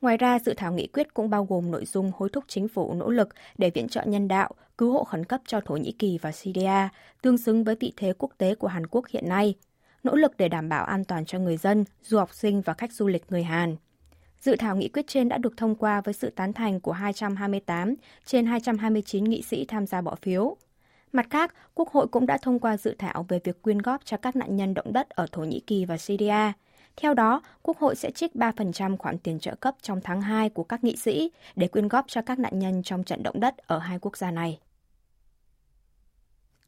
Ngoài 0.00 0.16
ra, 0.16 0.38
dự 0.38 0.54
thảo 0.56 0.72
nghị 0.72 0.86
quyết 0.86 1.14
cũng 1.14 1.30
bao 1.30 1.44
gồm 1.44 1.70
nội 1.70 1.84
dung 1.84 2.12
hối 2.16 2.28
thúc 2.28 2.44
chính 2.48 2.68
phủ 2.68 2.94
nỗ 2.94 3.10
lực 3.10 3.28
để 3.58 3.70
viện 3.70 3.88
trợ 3.88 4.02
nhân 4.06 4.28
đạo, 4.28 4.50
cứu 4.78 4.92
hộ 4.92 5.04
khẩn 5.04 5.24
cấp 5.24 5.40
cho 5.46 5.60
Thổ 5.60 5.76
Nhĩ 5.76 5.92
Kỳ 5.92 6.18
và 6.22 6.32
Syria, 6.32 6.88
tương 7.22 7.38
xứng 7.38 7.64
với 7.64 7.76
vị 7.80 7.92
thế 7.96 8.12
quốc 8.18 8.30
tế 8.38 8.54
của 8.54 8.68
Hàn 8.68 8.86
Quốc 8.86 9.06
hiện 9.08 9.28
nay, 9.28 9.54
nỗ 10.02 10.14
lực 10.14 10.36
để 10.36 10.48
đảm 10.48 10.68
bảo 10.68 10.84
an 10.84 11.04
toàn 11.04 11.24
cho 11.24 11.38
người 11.38 11.56
dân, 11.56 11.84
du 12.02 12.18
học 12.18 12.34
sinh 12.34 12.60
và 12.60 12.74
khách 12.74 12.92
du 12.92 13.06
lịch 13.06 13.24
người 13.28 13.42
Hàn. 13.42 13.76
Dự 14.40 14.56
thảo 14.56 14.76
nghị 14.76 14.88
quyết 14.88 15.06
trên 15.06 15.28
đã 15.28 15.38
được 15.38 15.56
thông 15.56 15.74
qua 15.74 16.00
với 16.00 16.14
sự 16.14 16.30
tán 16.30 16.52
thành 16.52 16.80
của 16.80 16.92
228 16.92 17.94
trên 18.24 18.46
229 18.46 19.24
nghị 19.24 19.42
sĩ 19.42 19.64
tham 19.64 19.86
gia 19.86 20.00
bỏ 20.00 20.14
phiếu. 20.22 20.56
Mặt 21.12 21.26
khác, 21.30 21.54
Quốc 21.74 21.90
hội 21.90 22.08
cũng 22.08 22.26
đã 22.26 22.38
thông 22.42 22.58
qua 22.58 22.76
dự 22.76 22.94
thảo 22.98 23.26
về 23.28 23.40
việc 23.44 23.62
quyên 23.62 23.78
góp 23.78 24.04
cho 24.04 24.16
các 24.16 24.36
nạn 24.36 24.56
nhân 24.56 24.74
động 24.74 24.92
đất 24.92 25.08
ở 25.08 25.26
Thổ 25.32 25.42
Nhĩ 25.42 25.60
Kỳ 25.60 25.84
và 25.84 25.98
Syria. 25.98 26.52
Theo 26.96 27.14
đó, 27.14 27.42
Quốc 27.62 27.78
hội 27.78 27.96
sẽ 27.96 28.10
trích 28.10 28.34
3% 28.34 28.96
khoản 28.96 29.18
tiền 29.18 29.38
trợ 29.38 29.54
cấp 29.54 29.74
trong 29.82 30.00
tháng 30.00 30.20
2 30.20 30.48
của 30.48 30.64
các 30.64 30.84
nghị 30.84 30.96
sĩ 30.96 31.30
để 31.56 31.68
quyên 31.68 31.88
góp 31.88 32.04
cho 32.08 32.22
các 32.22 32.38
nạn 32.38 32.58
nhân 32.58 32.82
trong 32.82 33.04
trận 33.04 33.22
động 33.22 33.40
đất 33.40 33.56
ở 33.56 33.78
hai 33.78 33.98
quốc 33.98 34.16
gia 34.16 34.30
này. 34.30 34.58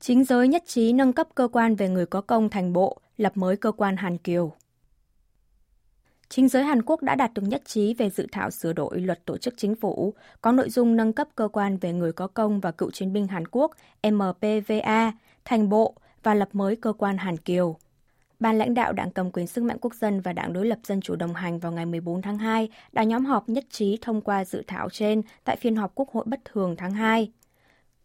Chính 0.00 0.24
giới 0.24 0.48
nhất 0.48 0.62
trí 0.66 0.92
nâng 0.92 1.12
cấp 1.12 1.28
cơ 1.34 1.48
quan 1.52 1.76
về 1.76 1.88
người 1.88 2.06
có 2.06 2.20
công 2.20 2.48
thành 2.48 2.72
bộ, 2.72 2.98
lập 3.16 3.36
mới 3.36 3.56
cơ 3.56 3.72
quan 3.72 3.96
Hàn 3.96 4.18
Kiều. 4.18 4.52
Chính 6.28 6.48
giới 6.48 6.64
Hàn 6.64 6.82
Quốc 6.82 7.02
đã 7.02 7.14
đạt 7.14 7.34
được 7.34 7.42
nhất 7.42 7.62
trí 7.64 7.94
về 7.94 8.10
dự 8.10 8.26
thảo 8.32 8.50
sửa 8.50 8.72
đổi 8.72 9.00
luật 9.00 9.24
tổ 9.24 9.38
chức 9.38 9.54
chính 9.56 9.74
phủ, 9.74 10.14
có 10.40 10.52
nội 10.52 10.70
dung 10.70 10.96
nâng 10.96 11.12
cấp 11.12 11.28
cơ 11.34 11.48
quan 11.48 11.76
về 11.76 11.92
người 11.92 12.12
có 12.12 12.26
công 12.26 12.60
và 12.60 12.70
cựu 12.70 12.90
chiến 12.90 13.12
binh 13.12 13.26
Hàn 13.26 13.44
Quốc 13.50 13.72
MPVA 14.10 15.12
thành 15.44 15.68
bộ 15.68 15.94
và 16.22 16.34
lập 16.34 16.48
mới 16.52 16.76
cơ 16.76 16.92
quan 16.92 17.18
Hàn 17.18 17.36
Kiều. 17.36 17.76
Ban 18.40 18.58
lãnh 18.58 18.74
đạo 18.74 18.92
Đảng 18.92 19.10
cầm 19.10 19.30
quyền 19.30 19.46
sức 19.46 19.64
mạnh 19.64 19.76
quốc 19.80 19.94
dân 19.94 20.20
và 20.20 20.32
Đảng 20.32 20.52
đối 20.52 20.66
lập 20.66 20.78
Dân 20.84 21.00
chủ 21.00 21.16
đồng 21.16 21.34
hành 21.34 21.58
vào 21.58 21.72
ngày 21.72 21.86
14 21.86 22.22
tháng 22.22 22.38
2 22.38 22.68
đã 22.92 23.02
nhóm 23.02 23.24
họp 23.24 23.48
nhất 23.48 23.64
trí 23.70 23.98
thông 24.00 24.20
qua 24.20 24.44
dự 24.44 24.62
thảo 24.66 24.88
trên 24.90 25.22
tại 25.44 25.56
phiên 25.56 25.76
họp 25.76 25.94
Quốc 25.94 26.10
hội 26.10 26.24
bất 26.26 26.40
thường 26.44 26.76
tháng 26.76 26.92
2. 26.92 27.30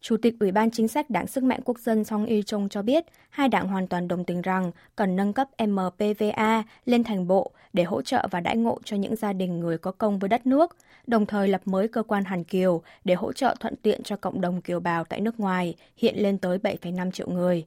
Chủ 0.02 0.18
tịch 0.18 0.36
Ủy 0.40 0.52
ban 0.52 0.72
Chính 0.72 0.88
sách 0.88 1.10
Đảng 1.10 1.28
Sức 1.28 1.44
mạnh 1.44 1.60
Quốc 1.66 1.80
dân 1.80 2.04
Song 2.04 2.26
Y 2.26 2.44
Chung 2.44 2.70
cho 2.70 2.82
biết, 2.82 3.06
hai 3.30 3.50
đảng 3.50 3.68
hoàn 3.68 3.88
toàn 3.88 4.08
đồng 4.08 4.26
tình 4.26 4.42
rằng 4.42 4.72
cần 4.96 5.16
nâng 5.16 5.34
cấp 5.34 5.48
MPVA 5.68 6.64
lên 6.86 7.04
thành 7.04 7.28
bộ 7.28 7.52
để 7.74 7.84
hỗ 7.84 8.02
trợ 8.02 8.28
và 8.32 8.40
đãi 8.40 8.58
ngộ 8.58 8.80
cho 8.84 8.98
những 8.98 9.16
gia 9.16 9.34
đình 9.34 9.60
người 9.60 9.78
có 9.78 9.92
công 9.92 10.20
với 10.20 10.30
đất 10.30 10.46
nước, 10.46 10.78
đồng 11.08 11.26
thời 11.26 11.48
lập 11.48 11.62
mới 11.66 11.88
cơ 11.88 12.04
quan 12.04 12.24
Hàn 12.24 12.44
Kiều 12.44 12.82
để 13.06 13.14
hỗ 13.14 13.34
trợ 13.34 13.56
thuận 13.60 13.76
tiện 13.76 14.04
cho 14.04 14.16
cộng 14.16 14.42
đồng 14.42 14.62
kiều 14.62 14.80
bào 14.80 15.04
tại 15.04 15.22
nước 15.22 15.40
ngoài, 15.40 15.76
hiện 15.98 16.16
lên 16.18 16.38
tới 16.38 16.58
7,5 16.58 17.12
triệu 17.12 17.30
người. 17.30 17.66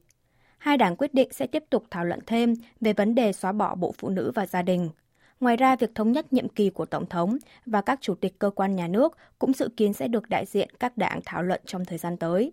Hai 0.57 0.77
đảng 0.77 0.95
quyết 0.95 1.13
định 1.13 1.29
sẽ 1.31 1.47
tiếp 1.47 1.63
tục 1.69 1.83
thảo 1.91 2.05
luận 2.05 2.19
thêm 2.25 2.53
về 2.81 2.93
vấn 2.93 3.15
đề 3.15 3.33
xóa 3.33 3.51
bỏ 3.51 3.75
Bộ 3.75 3.93
Phụ 3.97 4.09
nữ 4.09 4.31
và 4.35 4.45
Gia 4.45 4.61
đình. 4.61 4.89
Ngoài 5.39 5.57
ra, 5.57 5.75
việc 5.75 5.95
thống 5.95 6.11
nhất 6.11 6.33
nhiệm 6.33 6.49
kỳ 6.49 6.69
của 6.69 6.85
Tổng 6.85 7.05
thống 7.05 7.37
và 7.65 7.81
các 7.81 8.01
chủ 8.01 8.15
tịch 8.15 8.39
cơ 8.39 8.49
quan 8.49 8.75
nhà 8.75 8.87
nước 8.87 9.17
cũng 9.39 9.53
dự 9.53 9.69
kiến 9.77 9.93
sẽ 9.93 10.07
được 10.07 10.29
đại 10.29 10.45
diện 10.45 10.69
các 10.79 10.97
đảng 10.97 11.19
thảo 11.25 11.43
luận 11.43 11.61
trong 11.65 11.85
thời 11.85 11.97
gian 11.97 12.17
tới. 12.17 12.51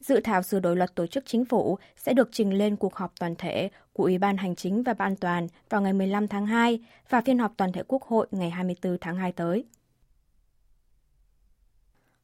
Dự 0.00 0.20
thảo 0.20 0.42
sửa 0.42 0.60
đổi 0.60 0.76
luật 0.76 0.94
tổ 0.94 1.06
chức 1.06 1.26
chính 1.26 1.44
phủ 1.44 1.78
sẽ 1.96 2.12
được 2.12 2.28
trình 2.32 2.58
lên 2.58 2.76
cuộc 2.76 2.94
họp 2.94 3.12
toàn 3.20 3.34
thể 3.36 3.70
của 3.92 4.04
Ủy 4.04 4.18
ban 4.18 4.36
Hành 4.36 4.56
chính 4.56 4.82
và 4.82 4.94
Ban 4.94 5.16
toàn 5.16 5.46
vào 5.70 5.82
ngày 5.82 5.92
15 5.92 6.28
tháng 6.28 6.46
2 6.46 6.80
và 7.08 7.20
phiên 7.20 7.38
họp 7.38 7.52
toàn 7.56 7.72
thể 7.72 7.82
Quốc 7.88 8.02
hội 8.02 8.26
ngày 8.30 8.50
24 8.50 8.98
tháng 9.00 9.16
2 9.16 9.32
tới. 9.32 9.64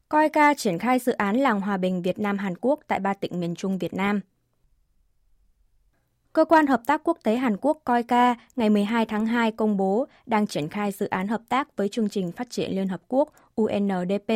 Coica 0.09 0.55
triển 0.55 0.79
khai 0.79 0.99
dự 0.99 1.13
án 1.13 1.37
làng 1.37 1.61
hòa 1.61 1.77
bình 1.77 2.03
Việt 2.03 2.19
Nam 2.19 2.39
Hàn 2.39 2.55
Quốc 2.61 2.81
tại 2.87 3.01
ba 3.01 3.15
tỉnh 3.15 3.41
miền 3.41 3.55
Trung 3.55 3.79
Việt 3.79 3.95
Nam– 3.95 4.21
Cơ 6.35 6.45
quan 6.45 6.67
Hợp 6.67 6.83
tác 6.87 7.01
Quốc 7.05 7.19
tế 7.23 7.37
Hàn 7.37 7.57
Quốc 7.61 7.79
COICA 7.85 8.35
ngày 8.57 8.71
12 8.71 9.07
tháng 9.07 9.27
2 9.27 9.53
công 9.53 9.77
bố 9.77 10.07
đang 10.27 10.47
triển 10.47 10.69
khai 10.69 10.93
dự 10.93 11.07
án 11.07 11.29
hợp 11.29 11.41
tác 11.49 11.77
với 11.77 11.89
chương 11.89 12.09
trình 12.09 12.33
phát 12.33 12.51
triển 12.51 12.71
Liên 12.71 12.89
Hợp 12.89 13.01
Quốc 13.09 13.33
UNDP 13.55 14.33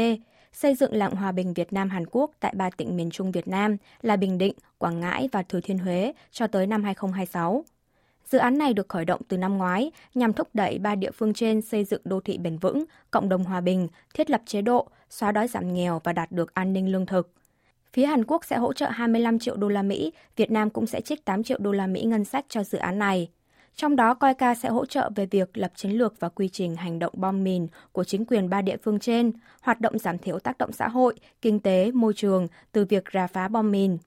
xây 0.52 0.74
dựng 0.74 0.94
làng 0.94 1.14
hòa 1.16 1.32
bình 1.32 1.54
Việt 1.54 1.72
Nam 1.72 1.90
Hàn 1.90 2.06
Quốc 2.10 2.30
tại 2.40 2.52
ba 2.56 2.70
tỉnh 2.70 2.96
miền 2.96 3.10
Trung 3.10 3.32
Việt 3.32 3.48
Nam 3.48 3.76
là 4.02 4.16
Bình 4.16 4.38
Định, 4.38 4.54
Quảng 4.78 5.00
Ngãi 5.00 5.28
và 5.32 5.42
Thừa 5.42 5.60
Thiên 5.60 5.78
Huế 5.78 6.12
cho 6.30 6.46
tới 6.46 6.66
năm 6.66 6.84
2026. 6.84 7.64
Dự 8.24 8.38
án 8.38 8.58
này 8.58 8.74
được 8.74 8.88
khởi 8.88 9.04
động 9.04 9.20
từ 9.28 9.36
năm 9.36 9.58
ngoái 9.58 9.90
nhằm 10.14 10.32
thúc 10.32 10.48
đẩy 10.54 10.78
ba 10.78 10.94
địa 10.94 11.10
phương 11.10 11.34
trên 11.34 11.62
xây 11.62 11.84
dựng 11.84 12.00
đô 12.04 12.20
thị 12.20 12.38
bền 12.38 12.58
vững, 12.58 12.84
cộng 13.10 13.28
đồng 13.28 13.44
hòa 13.44 13.60
bình, 13.60 13.88
thiết 14.14 14.31
lập 14.31 14.43
chế 14.46 14.62
độ, 14.62 14.88
xóa 15.10 15.32
đói 15.32 15.48
giảm 15.48 15.74
nghèo 15.74 16.00
và 16.05 16.12
đạt 16.12 16.32
được 16.32 16.55
an 16.55 16.72
ninh 16.72 16.93
lương 16.93 17.06
thực. 17.06 17.37
Phía 17.92 18.06
Hàn 18.06 18.24
Quốc 18.24 18.44
sẽ 18.44 18.56
hỗ 18.56 18.72
trợ 18.72 18.88
25 18.90 19.38
triệu 19.38 19.56
đô 19.56 19.68
la 19.68 19.82
Mỹ, 19.82 20.12
Việt 20.36 20.50
Nam 20.50 20.70
cũng 20.70 20.86
sẽ 20.86 21.00
trích 21.00 21.24
8 21.24 21.42
triệu 21.42 21.58
đô 21.60 21.72
la 21.72 21.86
Mỹ 21.86 22.02
ngân 22.02 22.24
sách 22.24 22.44
cho 22.48 22.64
dự 22.64 22.78
án 22.78 22.98
này. 22.98 23.28
Trong 23.76 23.96
đó, 23.96 24.14
COICA 24.14 24.54
sẽ 24.54 24.68
hỗ 24.68 24.86
trợ 24.86 25.10
về 25.16 25.26
việc 25.26 25.58
lập 25.58 25.72
chiến 25.74 25.92
lược 25.92 26.20
và 26.20 26.28
quy 26.28 26.48
trình 26.48 26.76
hành 26.76 26.98
động 26.98 27.12
bom 27.16 27.44
mìn 27.44 27.66
của 27.92 28.04
chính 28.04 28.24
quyền 28.24 28.50
ba 28.50 28.62
địa 28.62 28.76
phương 28.82 28.98
trên, 28.98 29.32
hoạt 29.60 29.80
động 29.80 29.98
giảm 29.98 30.18
thiểu 30.18 30.38
tác 30.38 30.58
động 30.58 30.72
xã 30.72 30.88
hội, 30.88 31.14
kinh 31.42 31.60
tế, 31.60 31.90
môi 31.90 32.12
trường 32.16 32.48
từ 32.72 32.84
việc 32.84 33.04
rà 33.12 33.26
phá 33.26 33.48
bom 33.48 33.70
mìn, 33.70 33.98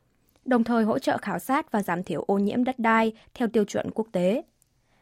đồng 0.46 0.64
thời 0.64 0.84
hỗ 0.84 1.00
trợ 1.00 1.18
khảo 1.18 1.40
sát 1.40 1.72
và 1.72 1.84
giảm 1.84 2.04
thiểu 2.04 2.24
ô 2.28 2.38
nhiễm 2.38 2.64
đất 2.64 2.80
đai 2.80 3.12
theo 3.34 3.48
tiêu 3.48 3.64
chuẩn 3.66 3.92
quốc 3.92 4.08
tế. 4.12 4.44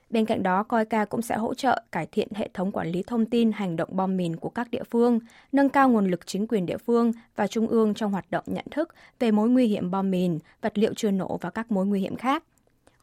Bên 0.10 0.26
cạnh 0.26 0.44
đó, 0.44 0.64
COICA 0.64 1.06
cũng 1.06 1.22
sẽ 1.22 1.38
hỗ 1.38 1.54
trợ 1.54 1.82
cải 1.92 2.08
thiện 2.12 2.28
hệ 2.36 2.50
thống 2.54 2.72
quản 2.72 2.88
lý 2.88 3.04
thông 3.08 3.26
tin 3.26 3.52
hành 3.52 3.76
động 3.76 3.90
bom 3.92 4.18
mìn 4.18 4.36
của 4.36 4.50
các 4.50 4.72
địa 4.72 4.84
phương, 4.84 5.20
nâng 5.52 5.70
cao 5.70 5.90
nguồn 5.90 6.12
lực 6.12 6.28
chính 6.28 6.48
quyền 6.48 6.66
địa 6.66 6.78
phương 6.78 7.12
và 7.36 7.48
trung 7.48 7.68
ương 7.68 7.94
trong 7.94 8.12
hoạt 8.12 8.32
động 8.32 8.44
nhận 8.48 8.66
thức 8.72 8.96
về 9.20 9.32
mối 9.32 9.50
nguy 9.50 9.68
hiểm 9.68 9.92
bom 9.92 10.12
mìn, 10.12 10.40
vật 10.62 10.78
liệu 10.78 10.94
chưa 10.94 11.12
nổ 11.12 11.38
và 11.42 11.50
các 11.50 11.72
mối 11.72 11.86
nguy 11.86 12.00
hiểm 12.00 12.16
khác. 12.16 12.44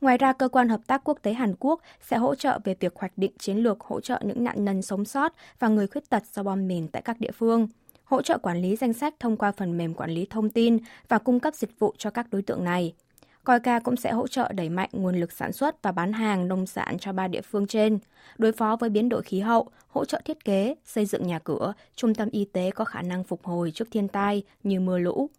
Ngoài 0.01 0.19
ra, 0.19 0.33
Cơ 0.33 0.49
quan 0.49 0.69
Hợp 0.69 0.81
tác 0.87 1.01
Quốc 1.05 1.19
tế 1.23 1.33
Hàn 1.33 1.55
Quốc 1.59 1.81
sẽ 2.03 2.17
hỗ 2.17 2.35
trợ 2.35 2.59
về 2.65 2.75
việc 2.81 2.97
hoạch 2.97 3.13
định 3.17 3.33
chiến 3.39 3.57
lược 3.57 3.81
hỗ 3.81 4.01
trợ 4.01 4.21
những 4.25 4.45
nạn 4.45 4.65
nhân 4.65 4.83
sống 4.83 5.05
sót 5.05 5.33
và 5.59 5.69
người 5.69 5.87
khuyết 5.87 6.11
tật 6.11 6.23
do 6.35 6.43
bom 6.43 6.69
mìn 6.69 6.89
tại 6.89 7.03
các 7.03 7.21
địa 7.21 7.33
phương, 7.33 7.69
hỗ 8.05 8.23
trợ 8.23 8.39
quản 8.39 8.63
lý 8.63 8.77
danh 8.77 8.93
sách 8.93 9.15
thông 9.21 9.37
qua 9.37 9.53
phần 9.53 9.79
mềm 9.79 9.95
quản 9.95 10.11
lý 10.11 10.27
thông 10.31 10.51
tin 10.51 10.79
và 11.09 11.19
cung 11.19 11.41
cấp 11.41 11.55
dịch 11.55 11.79
vụ 11.79 11.95
cho 11.99 12.11
các 12.11 12.27
đối 12.31 12.43
tượng 12.43 12.65
này. 12.65 12.95
COICA 13.47 13.81
cũng 13.81 13.97
sẽ 13.97 14.13
hỗ 14.13 14.27
trợ 14.27 14.53
đẩy 14.53 14.69
mạnh 14.69 14.89
nguồn 14.93 15.21
lực 15.21 15.33
sản 15.33 15.53
xuất 15.53 15.83
và 15.83 15.93
bán 15.93 16.13
hàng 16.13 16.49
nông 16.49 16.67
sản 16.67 16.99
cho 16.99 17.13
ba 17.13 17.29
địa 17.29 17.41
phương 17.41 17.67
trên, 17.67 17.99
đối 18.39 18.53
phó 18.53 18.77
với 18.77 18.91
biến 18.91 19.09
đổi 19.09 19.23
khí 19.23 19.41
hậu, 19.41 19.69
hỗ 19.89 20.05
trợ 20.05 20.21
thiết 20.25 20.45
kế, 20.45 20.75
xây 20.85 21.07
dựng 21.07 21.27
nhà 21.27 21.39
cửa, 21.39 21.73
trung 21.97 22.15
tâm 22.15 22.29
y 22.31 22.45
tế 22.45 22.71
có 22.71 22.85
khả 22.85 23.03
năng 23.03 23.25
phục 23.25 23.45
hồi 23.45 23.71
trước 23.71 23.89
thiên 23.91 24.09
tai 24.09 24.43
như 24.63 24.81
mưa 24.81 24.99
lũ. 24.99 25.31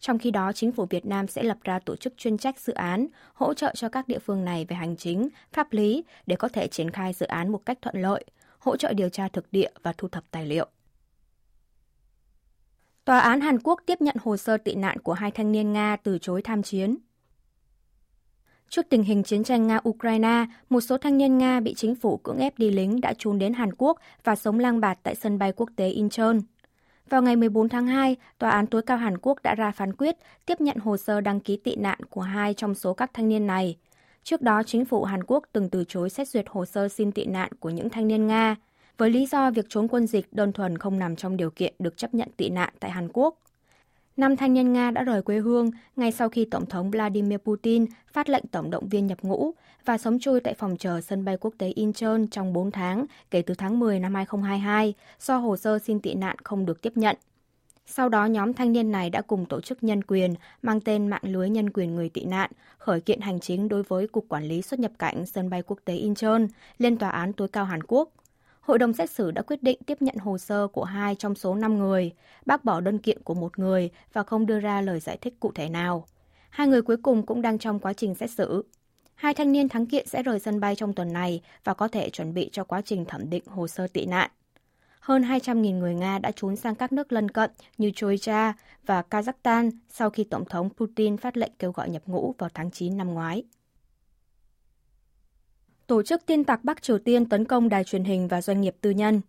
Trong 0.00 0.18
khi 0.18 0.30
đó, 0.30 0.52
chính 0.52 0.72
phủ 0.72 0.86
Việt 0.90 1.06
Nam 1.06 1.28
sẽ 1.28 1.42
lập 1.42 1.58
ra 1.64 1.78
tổ 1.78 1.96
chức 1.96 2.16
chuyên 2.16 2.38
trách 2.38 2.60
dự 2.60 2.72
án, 2.72 3.06
hỗ 3.34 3.54
trợ 3.54 3.72
cho 3.74 3.88
các 3.88 4.08
địa 4.08 4.18
phương 4.18 4.44
này 4.44 4.66
về 4.68 4.76
hành 4.76 4.96
chính, 4.96 5.28
pháp 5.52 5.72
lý 5.72 6.04
để 6.26 6.36
có 6.36 6.48
thể 6.48 6.68
triển 6.68 6.90
khai 6.90 7.12
dự 7.12 7.26
án 7.26 7.52
một 7.52 7.66
cách 7.66 7.78
thuận 7.82 8.02
lợi, 8.02 8.24
hỗ 8.58 8.76
trợ 8.76 8.92
điều 8.92 9.08
tra 9.08 9.28
thực 9.28 9.52
địa 9.52 9.70
và 9.82 9.92
thu 9.98 10.08
thập 10.08 10.24
tài 10.30 10.46
liệu. 10.46 10.66
Tòa 13.04 13.18
án 13.18 13.40
Hàn 13.40 13.58
Quốc 13.58 13.80
tiếp 13.86 14.00
nhận 14.00 14.16
hồ 14.20 14.36
sơ 14.36 14.56
tị 14.56 14.74
nạn 14.74 14.98
của 14.98 15.12
hai 15.12 15.30
thanh 15.30 15.52
niên 15.52 15.72
Nga 15.72 15.96
từ 16.02 16.18
chối 16.18 16.42
tham 16.42 16.62
chiến. 16.62 16.96
Trước 18.70 18.88
tình 18.88 19.02
hình 19.02 19.22
chiến 19.22 19.44
tranh 19.44 19.68
Nga-Ukraine, 19.68 20.46
một 20.70 20.80
số 20.80 20.98
thanh 20.98 21.18
niên 21.18 21.38
Nga 21.38 21.60
bị 21.60 21.74
chính 21.74 21.94
phủ 21.94 22.16
cưỡng 22.16 22.38
ép 22.38 22.58
đi 22.58 22.70
lính 22.70 23.00
đã 23.00 23.14
trốn 23.18 23.38
đến 23.38 23.52
Hàn 23.52 23.70
Quốc 23.78 23.98
và 24.24 24.36
sống 24.36 24.58
lang 24.58 24.80
bạt 24.80 24.98
tại 25.02 25.14
sân 25.14 25.38
bay 25.38 25.52
quốc 25.56 25.70
tế 25.76 25.88
Incheon. 25.88 26.34
Vào 27.10 27.22
ngày 27.22 27.36
14 27.36 27.68
tháng 27.68 27.86
2, 27.86 28.16
Tòa 28.38 28.50
án 28.50 28.66
tối 28.66 28.82
cao 28.82 28.96
Hàn 28.96 29.18
Quốc 29.18 29.42
đã 29.42 29.54
ra 29.54 29.70
phán 29.70 29.92
quyết 29.92 30.16
tiếp 30.46 30.60
nhận 30.60 30.76
hồ 30.76 30.96
sơ 30.96 31.20
đăng 31.20 31.40
ký 31.40 31.56
tị 31.56 31.76
nạn 31.76 31.98
của 32.10 32.20
hai 32.20 32.54
trong 32.54 32.74
số 32.74 32.94
các 32.94 33.10
thanh 33.14 33.28
niên 33.28 33.46
này. 33.46 33.76
Trước 34.24 34.42
đó, 34.42 34.62
chính 34.62 34.84
phủ 34.84 35.04
Hàn 35.04 35.24
Quốc 35.24 35.44
từng 35.52 35.70
từ 35.70 35.84
chối 35.88 36.10
xét 36.10 36.28
duyệt 36.28 36.44
hồ 36.48 36.64
sơ 36.64 36.88
xin 36.88 37.12
tị 37.12 37.24
nạn 37.24 37.52
của 37.60 37.70
những 37.70 37.90
thanh 37.90 38.08
niên 38.08 38.26
Nga, 38.26 38.56
với 38.98 39.10
lý 39.10 39.26
do 39.26 39.50
việc 39.50 39.66
trốn 39.68 39.88
quân 39.88 40.06
dịch 40.06 40.32
đơn 40.32 40.52
thuần 40.52 40.78
không 40.78 40.98
nằm 40.98 41.16
trong 41.16 41.36
điều 41.36 41.50
kiện 41.50 41.74
được 41.78 41.96
chấp 41.96 42.14
nhận 42.14 42.28
tị 42.36 42.48
nạn 42.48 42.74
tại 42.80 42.90
Hàn 42.90 43.08
Quốc. 43.12 43.38
Năm 44.18 44.36
thanh 44.36 44.54
niên 44.54 44.72
Nga 44.72 44.90
đã 44.90 45.02
rời 45.02 45.22
quê 45.22 45.38
hương 45.38 45.70
ngay 45.96 46.12
sau 46.12 46.28
khi 46.28 46.44
Tổng 46.44 46.66
thống 46.66 46.90
Vladimir 46.90 47.38
Putin 47.38 47.86
phát 48.12 48.28
lệnh 48.28 48.46
tổng 48.46 48.70
động 48.70 48.88
viên 48.88 49.06
nhập 49.06 49.18
ngũ 49.22 49.50
và 49.84 49.98
sống 49.98 50.18
chui 50.18 50.40
tại 50.40 50.54
phòng 50.54 50.76
chờ 50.76 51.00
sân 51.00 51.24
bay 51.24 51.36
quốc 51.40 51.54
tế 51.58 51.68
Incheon 51.68 52.18
trong 52.30 52.52
4 52.52 52.70
tháng 52.70 53.06
kể 53.30 53.42
từ 53.42 53.54
tháng 53.54 53.78
10 53.78 54.00
năm 54.00 54.14
2022 54.14 54.94
do 55.20 55.36
hồ 55.36 55.56
sơ 55.56 55.78
xin 55.78 56.00
tị 56.00 56.14
nạn 56.14 56.36
không 56.44 56.66
được 56.66 56.82
tiếp 56.82 56.92
nhận. 56.94 57.16
Sau 57.86 58.08
đó, 58.08 58.24
nhóm 58.24 58.54
thanh 58.54 58.72
niên 58.72 58.90
này 58.90 59.10
đã 59.10 59.22
cùng 59.22 59.46
tổ 59.46 59.60
chức 59.60 59.82
nhân 59.82 60.04
quyền 60.04 60.34
mang 60.62 60.80
tên 60.80 61.08
Mạng 61.08 61.22
lưới 61.24 61.48
Nhân 61.50 61.70
quyền 61.70 61.94
người 61.94 62.08
tị 62.08 62.24
nạn 62.24 62.50
khởi 62.78 63.00
kiện 63.00 63.20
hành 63.20 63.40
chính 63.40 63.68
đối 63.68 63.82
với 63.82 64.08
Cục 64.08 64.28
Quản 64.28 64.44
lý 64.44 64.62
xuất 64.62 64.80
nhập 64.80 64.92
cảnh 64.98 65.26
sân 65.26 65.50
bay 65.50 65.62
quốc 65.62 65.78
tế 65.84 65.94
Incheon 65.94 66.46
lên 66.78 66.96
Tòa 66.96 67.10
án 67.10 67.32
tối 67.32 67.48
cao 67.48 67.64
Hàn 67.64 67.82
Quốc 67.82 68.10
Hội 68.68 68.78
đồng 68.78 68.92
xét 68.92 69.10
xử 69.10 69.30
đã 69.30 69.42
quyết 69.42 69.62
định 69.62 69.78
tiếp 69.86 70.02
nhận 70.02 70.16
hồ 70.16 70.38
sơ 70.38 70.66
của 70.66 70.84
hai 70.84 71.14
trong 71.14 71.34
số 71.34 71.54
5 71.54 71.78
người, 71.78 72.12
bác 72.46 72.64
bỏ 72.64 72.80
đơn 72.80 72.98
kiện 72.98 73.22
của 73.22 73.34
một 73.34 73.58
người 73.58 73.90
và 74.12 74.22
không 74.22 74.46
đưa 74.46 74.60
ra 74.60 74.80
lời 74.80 75.00
giải 75.00 75.18
thích 75.20 75.34
cụ 75.40 75.52
thể 75.54 75.68
nào. 75.68 76.06
Hai 76.50 76.68
người 76.68 76.82
cuối 76.82 76.96
cùng 76.96 77.26
cũng 77.26 77.42
đang 77.42 77.58
trong 77.58 77.78
quá 77.78 77.92
trình 77.92 78.14
xét 78.14 78.30
xử. 78.30 78.64
Hai 79.14 79.34
thanh 79.34 79.52
niên 79.52 79.68
thắng 79.68 79.86
kiện 79.86 80.06
sẽ 80.06 80.22
rời 80.22 80.40
sân 80.40 80.60
bay 80.60 80.76
trong 80.76 80.92
tuần 80.92 81.12
này 81.12 81.42
và 81.64 81.74
có 81.74 81.88
thể 81.88 82.10
chuẩn 82.10 82.34
bị 82.34 82.50
cho 82.52 82.64
quá 82.64 82.80
trình 82.80 83.04
thẩm 83.04 83.30
định 83.30 83.42
hồ 83.46 83.68
sơ 83.68 83.86
tị 83.86 84.06
nạn. 84.06 84.30
Hơn 85.00 85.22
200.000 85.22 85.78
người 85.78 85.94
Nga 85.94 86.18
đã 86.18 86.30
trốn 86.36 86.56
sang 86.56 86.74
các 86.74 86.92
nước 86.92 87.12
lân 87.12 87.28
cận 87.28 87.50
như 87.78 87.90
Georgia 88.00 88.54
và 88.86 89.02
Kazakhstan 89.10 89.70
sau 89.88 90.10
khi 90.10 90.24
Tổng 90.24 90.44
thống 90.44 90.70
Putin 90.76 91.16
phát 91.16 91.36
lệnh 91.36 91.52
kêu 91.58 91.72
gọi 91.72 91.90
nhập 91.90 92.02
ngũ 92.06 92.34
vào 92.38 92.50
tháng 92.54 92.70
9 92.70 92.96
năm 92.96 93.14
ngoái. 93.14 93.42
Tổ 95.88 96.02
chức 96.02 96.26
tin 96.26 96.44
tặc 96.44 96.64
Bắc 96.64 96.82
Triều 96.82 96.98
Tiên 96.98 97.26
tấn 97.26 97.44
công 97.44 97.68
đài 97.68 97.84
truyền 97.84 98.04
hình 98.04 98.28
và 98.28 98.42
doanh 98.42 98.60
nghiệp 98.60 98.76
tư 98.80 98.90
nhân. 98.90 99.20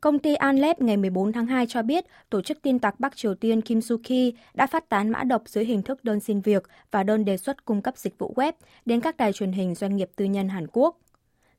Công 0.00 0.18
ty 0.18 0.34
Anlep 0.34 0.80
ngày 0.80 0.96
14 0.96 1.32
tháng 1.32 1.46
2 1.46 1.66
cho 1.66 1.82
biết 1.82 2.04
tổ 2.30 2.42
chức 2.42 2.62
tin 2.62 2.78
tặc 2.78 3.00
Bắc 3.00 3.16
Triều 3.16 3.34
Tiên 3.34 3.60
Kim 3.60 3.80
Suki 3.80 4.34
đã 4.54 4.66
phát 4.66 4.88
tán 4.88 5.10
mã 5.10 5.24
độc 5.24 5.42
dưới 5.46 5.64
hình 5.64 5.82
thức 5.82 6.04
đơn 6.04 6.20
xin 6.20 6.40
việc 6.40 6.68
và 6.90 7.02
đơn 7.02 7.24
đề 7.24 7.36
xuất 7.36 7.64
cung 7.64 7.82
cấp 7.82 7.96
dịch 7.96 8.18
vụ 8.18 8.32
web 8.36 8.52
đến 8.84 9.00
các 9.00 9.16
đài 9.16 9.32
truyền 9.32 9.52
hình 9.52 9.74
doanh 9.74 9.96
nghiệp 9.96 10.10
tư 10.16 10.24
nhân 10.24 10.48
Hàn 10.48 10.66
Quốc. 10.72 10.98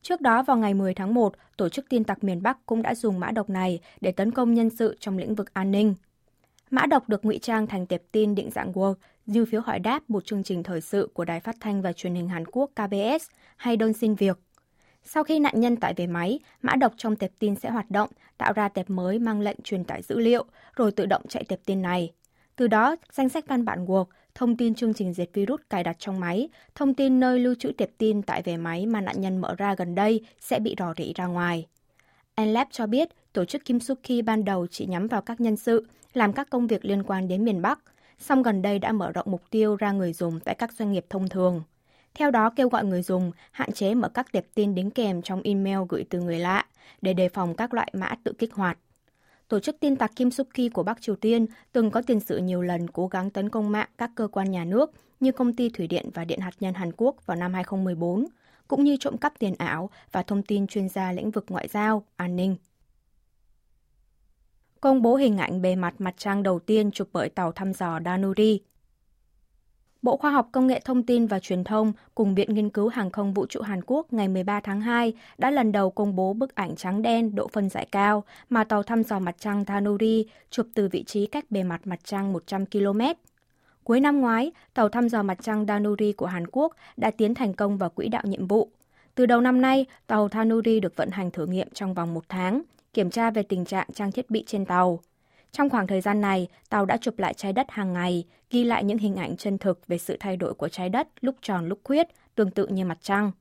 Trước 0.01 0.21
đó 0.21 0.43
vào 0.43 0.57
ngày 0.57 0.73
10 0.73 0.93
tháng 0.93 1.13
1, 1.13 1.33
tổ 1.57 1.69
chức 1.69 1.85
tin 1.89 2.03
tặc 2.03 2.23
miền 2.23 2.43
Bắc 2.43 2.65
cũng 2.65 2.81
đã 2.81 2.95
dùng 2.95 3.19
mã 3.19 3.31
độc 3.31 3.49
này 3.49 3.79
để 4.01 4.11
tấn 4.11 4.31
công 4.31 4.53
nhân 4.53 4.69
sự 4.69 4.95
trong 4.99 5.17
lĩnh 5.17 5.35
vực 5.35 5.53
an 5.53 5.71
ninh. 5.71 5.95
Mã 6.69 6.85
độc 6.85 7.09
được 7.09 7.25
ngụy 7.25 7.39
trang 7.41 7.67
thành 7.67 7.85
tệp 7.85 8.01
tin 8.11 8.35
định 8.35 8.49
dạng 8.51 8.71
Word 8.71 8.93
dư 9.27 9.45
phiếu 9.45 9.61
hỏi 9.61 9.79
đáp 9.79 10.09
một 10.09 10.25
chương 10.25 10.43
trình 10.43 10.63
thời 10.63 10.81
sự 10.81 11.09
của 11.13 11.25
Đài 11.25 11.39
Phát 11.39 11.55
thanh 11.59 11.81
và 11.81 11.93
Truyền 11.93 12.15
hình 12.15 12.27
Hàn 12.27 12.43
Quốc 12.51 12.71
KBS 12.75 13.29
hay 13.57 13.77
đơn 13.77 13.93
xin 13.93 14.15
việc. 14.15 14.39
Sau 15.03 15.23
khi 15.23 15.39
nạn 15.39 15.59
nhân 15.59 15.75
tải 15.75 15.93
về 15.93 16.07
máy, 16.07 16.39
mã 16.61 16.75
độc 16.75 16.93
trong 16.97 17.15
tệp 17.15 17.31
tin 17.39 17.55
sẽ 17.55 17.69
hoạt 17.69 17.91
động, 17.91 18.09
tạo 18.37 18.53
ra 18.53 18.69
tệp 18.69 18.89
mới 18.89 19.19
mang 19.19 19.41
lệnh 19.41 19.57
truyền 19.63 19.83
tải 19.83 20.01
dữ 20.01 20.19
liệu, 20.19 20.45
rồi 20.75 20.91
tự 20.91 21.05
động 21.05 21.21
chạy 21.29 21.43
tệp 21.43 21.59
tin 21.65 21.81
này. 21.81 22.11
Từ 22.55 22.67
đó, 22.67 22.95
danh 23.11 23.29
sách 23.29 23.47
văn 23.47 23.65
bản 23.65 23.85
Word, 23.85 24.05
thông 24.35 24.57
tin 24.57 24.75
chương 24.75 24.93
trình 24.93 25.13
diệt 25.13 25.29
virus 25.33 25.61
cài 25.69 25.83
đặt 25.83 25.95
trong 25.99 26.19
máy, 26.19 26.49
thông 26.75 26.93
tin 26.93 27.19
nơi 27.19 27.39
lưu 27.39 27.55
trữ 27.59 27.71
tệp 27.71 27.89
tin 27.97 28.21
tại 28.21 28.41
về 28.41 28.57
máy 28.57 28.85
mà 28.85 29.01
nạn 29.01 29.21
nhân 29.21 29.37
mở 29.37 29.55
ra 29.57 29.75
gần 29.75 29.95
đây 29.95 30.25
sẽ 30.39 30.59
bị 30.59 30.75
rò 30.79 30.93
rỉ 30.97 31.13
ra 31.15 31.25
ngoài. 31.25 31.67
Enlab 32.35 32.67
cho 32.71 32.87
biết, 32.87 33.09
tổ 33.33 33.45
chức 33.45 33.65
Kim 33.65 33.79
Suki 33.79 34.23
ban 34.25 34.45
đầu 34.45 34.67
chỉ 34.67 34.85
nhắm 34.85 35.07
vào 35.07 35.21
các 35.21 35.41
nhân 35.41 35.55
sự, 35.55 35.87
làm 36.13 36.33
các 36.33 36.49
công 36.49 36.67
việc 36.67 36.85
liên 36.85 37.03
quan 37.03 37.27
đến 37.27 37.45
miền 37.45 37.61
Bắc– 37.61 37.79
song 38.19 38.43
gần 38.43 38.61
đây 38.61 38.79
đã 38.79 38.91
mở 38.91 39.11
rộng 39.11 39.31
mục 39.31 39.41
tiêu 39.49 39.75
ra 39.75 39.91
người 39.91 40.13
dùng 40.13 40.39
tại 40.39 40.55
các 40.55 40.73
doanh 40.73 40.91
nghiệp 40.91 41.05
thông 41.09 41.29
thường. 41.29 41.63
Theo 42.13 42.31
đó 42.31 42.49
kêu 42.55 42.69
gọi 42.69 42.85
người 42.85 43.01
dùng 43.01 43.31
hạn 43.51 43.71
chế 43.71 43.93
mở 43.93 44.09
các 44.09 44.31
tệp 44.31 44.45
tin 44.53 44.75
đính 44.75 44.91
kèm 44.91 45.21
trong 45.21 45.41
email 45.43 45.77
gửi 45.89 46.05
từ 46.09 46.21
người 46.21 46.39
lạ 46.39 46.65
để 47.01 47.13
đề 47.13 47.29
phòng 47.29 47.55
các 47.55 47.73
loại 47.73 47.91
mã 47.93 48.15
tự 48.23 48.33
kích 48.37 48.53
hoạt. 48.53 48.77
Tổ 49.47 49.59
chức 49.59 49.79
tin 49.79 49.95
tặc 49.95 50.11
Kim 50.15 50.29
Suk-ki 50.29 50.69
của 50.69 50.83
Bắc 50.83 51.01
Triều 51.01 51.15
Tiên 51.15 51.45
từng 51.71 51.91
có 51.91 52.01
tiền 52.01 52.19
sử 52.19 52.37
nhiều 52.37 52.61
lần 52.61 52.87
cố 52.87 53.07
gắng 53.07 53.29
tấn 53.29 53.49
công 53.49 53.71
mạng 53.71 53.89
các 53.97 54.11
cơ 54.15 54.27
quan 54.27 54.51
nhà 54.51 54.65
nước 54.65 54.91
như 55.19 55.31
công 55.31 55.55
ty 55.55 55.69
thủy 55.69 55.87
điện 55.87 56.09
và 56.13 56.25
điện 56.25 56.39
hạt 56.39 56.51
nhân 56.59 56.73
Hàn 56.73 56.91
Quốc 56.97 57.25
vào 57.25 57.37
năm 57.37 57.53
2014, 57.53 58.25
cũng 58.67 58.83
như 58.83 58.97
trộm 58.99 59.17
cắp 59.17 59.39
tiền 59.39 59.55
ảo 59.57 59.89
và 60.11 60.23
thông 60.23 60.43
tin 60.43 60.67
chuyên 60.67 60.89
gia 60.89 61.11
lĩnh 61.11 61.31
vực 61.31 61.45
ngoại 61.49 61.67
giao, 61.67 62.03
an 62.15 62.35
ninh 62.35 62.55
công 64.81 65.01
bố 65.01 65.15
hình 65.15 65.37
ảnh 65.37 65.61
bề 65.61 65.75
mặt 65.75 65.93
mặt 65.99 66.13
trăng 66.17 66.43
đầu 66.43 66.59
tiên 66.59 66.91
chụp 66.91 67.09
bởi 67.13 67.29
tàu 67.29 67.51
thăm 67.51 67.73
dò 67.73 67.99
Danuri. 68.05 68.61
Bộ 70.01 70.17
Khoa 70.17 70.31
học 70.31 70.49
Công 70.51 70.67
nghệ 70.67 70.81
Thông 70.85 71.03
tin 71.03 71.27
và 71.27 71.39
Truyền 71.39 71.63
thông 71.63 71.93
cùng 72.15 72.35
Viện 72.35 72.53
Nghiên 72.53 72.69
cứu 72.69 72.87
Hàng 72.87 73.11
không 73.11 73.33
Vũ 73.33 73.45
trụ 73.45 73.61
Hàn 73.61 73.81
Quốc 73.85 74.13
ngày 74.13 74.27
13 74.27 74.59
tháng 74.59 74.81
2 74.81 75.13
đã 75.37 75.51
lần 75.51 75.71
đầu 75.71 75.91
công 75.91 76.15
bố 76.15 76.33
bức 76.33 76.55
ảnh 76.55 76.75
trắng 76.75 77.01
đen 77.01 77.35
độ 77.35 77.47
phân 77.47 77.69
giải 77.69 77.87
cao 77.91 78.23
mà 78.49 78.63
tàu 78.63 78.83
thăm 78.83 79.03
dò 79.03 79.19
mặt 79.19 79.35
trăng 79.39 79.63
Danuri 79.67 80.25
chụp 80.49 80.67
từ 80.73 80.87
vị 80.87 81.03
trí 81.03 81.25
cách 81.25 81.45
bề 81.49 81.63
mặt 81.63 81.81
mặt 81.87 81.99
trăng 82.03 82.33
100 82.33 82.65
km. 82.65 83.01
Cuối 83.83 83.99
năm 83.99 84.21
ngoái, 84.21 84.51
tàu 84.73 84.89
thăm 84.89 85.09
dò 85.09 85.23
mặt 85.23 85.37
trăng 85.41 85.65
Danuri 85.65 86.11
của 86.11 86.25
Hàn 86.25 86.47
Quốc 86.51 86.75
đã 86.97 87.11
tiến 87.11 87.33
thành 87.33 87.53
công 87.53 87.77
vào 87.77 87.89
quỹ 87.89 88.07
đạo 88.07 88.23
nhiệm 88.25 88.47
vụ. 88.47 88.69
Từ 89.15 89.25
đầu 89.25 89.41
năm 89.41 89.61
nay, 89.61 89.85
tàu 90.07 90.29
Danuri 90.33 90.79
được 90.79 90.95
vận 90.95 91.09
hành 91.11 91.31
thử 91.31 91.45
nghiệm 91.45 91.67
trong 91.73 91.93
vòng 91.93 92.13
một 92.13 92.23
tháng– 92.29 92.61
kiểm 92.97 93.09
tra 93.09 93.31
về 93.31 93.43
tình 93.43 93.65
trạng 93.65 93.87
trang 93.93 94.11
thiết 94.11 94.29
bị 94.29 94.43
trên 94.47 94.65
tàu. 94.65 94.99
Trong 95.51 95.69
khoảng 95.69 95.87
thời 95.87 96.01
gian 96.01 96.21
này, 96.21 96.47
tàu 96.69 96.85
đã 96.85 96.97
chụp 96.97 97.19
lại 97.19 97.33
trái 97.33 97.53
đất 97.53 97.67
hàng 97.69 97.93
ngày, 97.93 98.25
ghi 98.49 98.63
lại 98.63 98.83
những 98.83 98.97
hình 98.97 99.15
ảnh 99.15 99.37
chân 99.37 99.57
thực 99.57 99.87
về 99.87 99.97
sự 99.97 100.17
thay 100.19 100.37
đổi 100.37 100.53
của 100.53 100.69
trái 100.69 100.89
đất 100.89 101.07
lúc 101.21 101.35
tròn 101.41 101.67
lúc 101.67 101.79
khuyết, 101.83 102.07
tương 102.35 102.51
tự 102.51 102.67
như 102.67 102.85
mặt 102.85 102.97
trăng. 103.01 103.31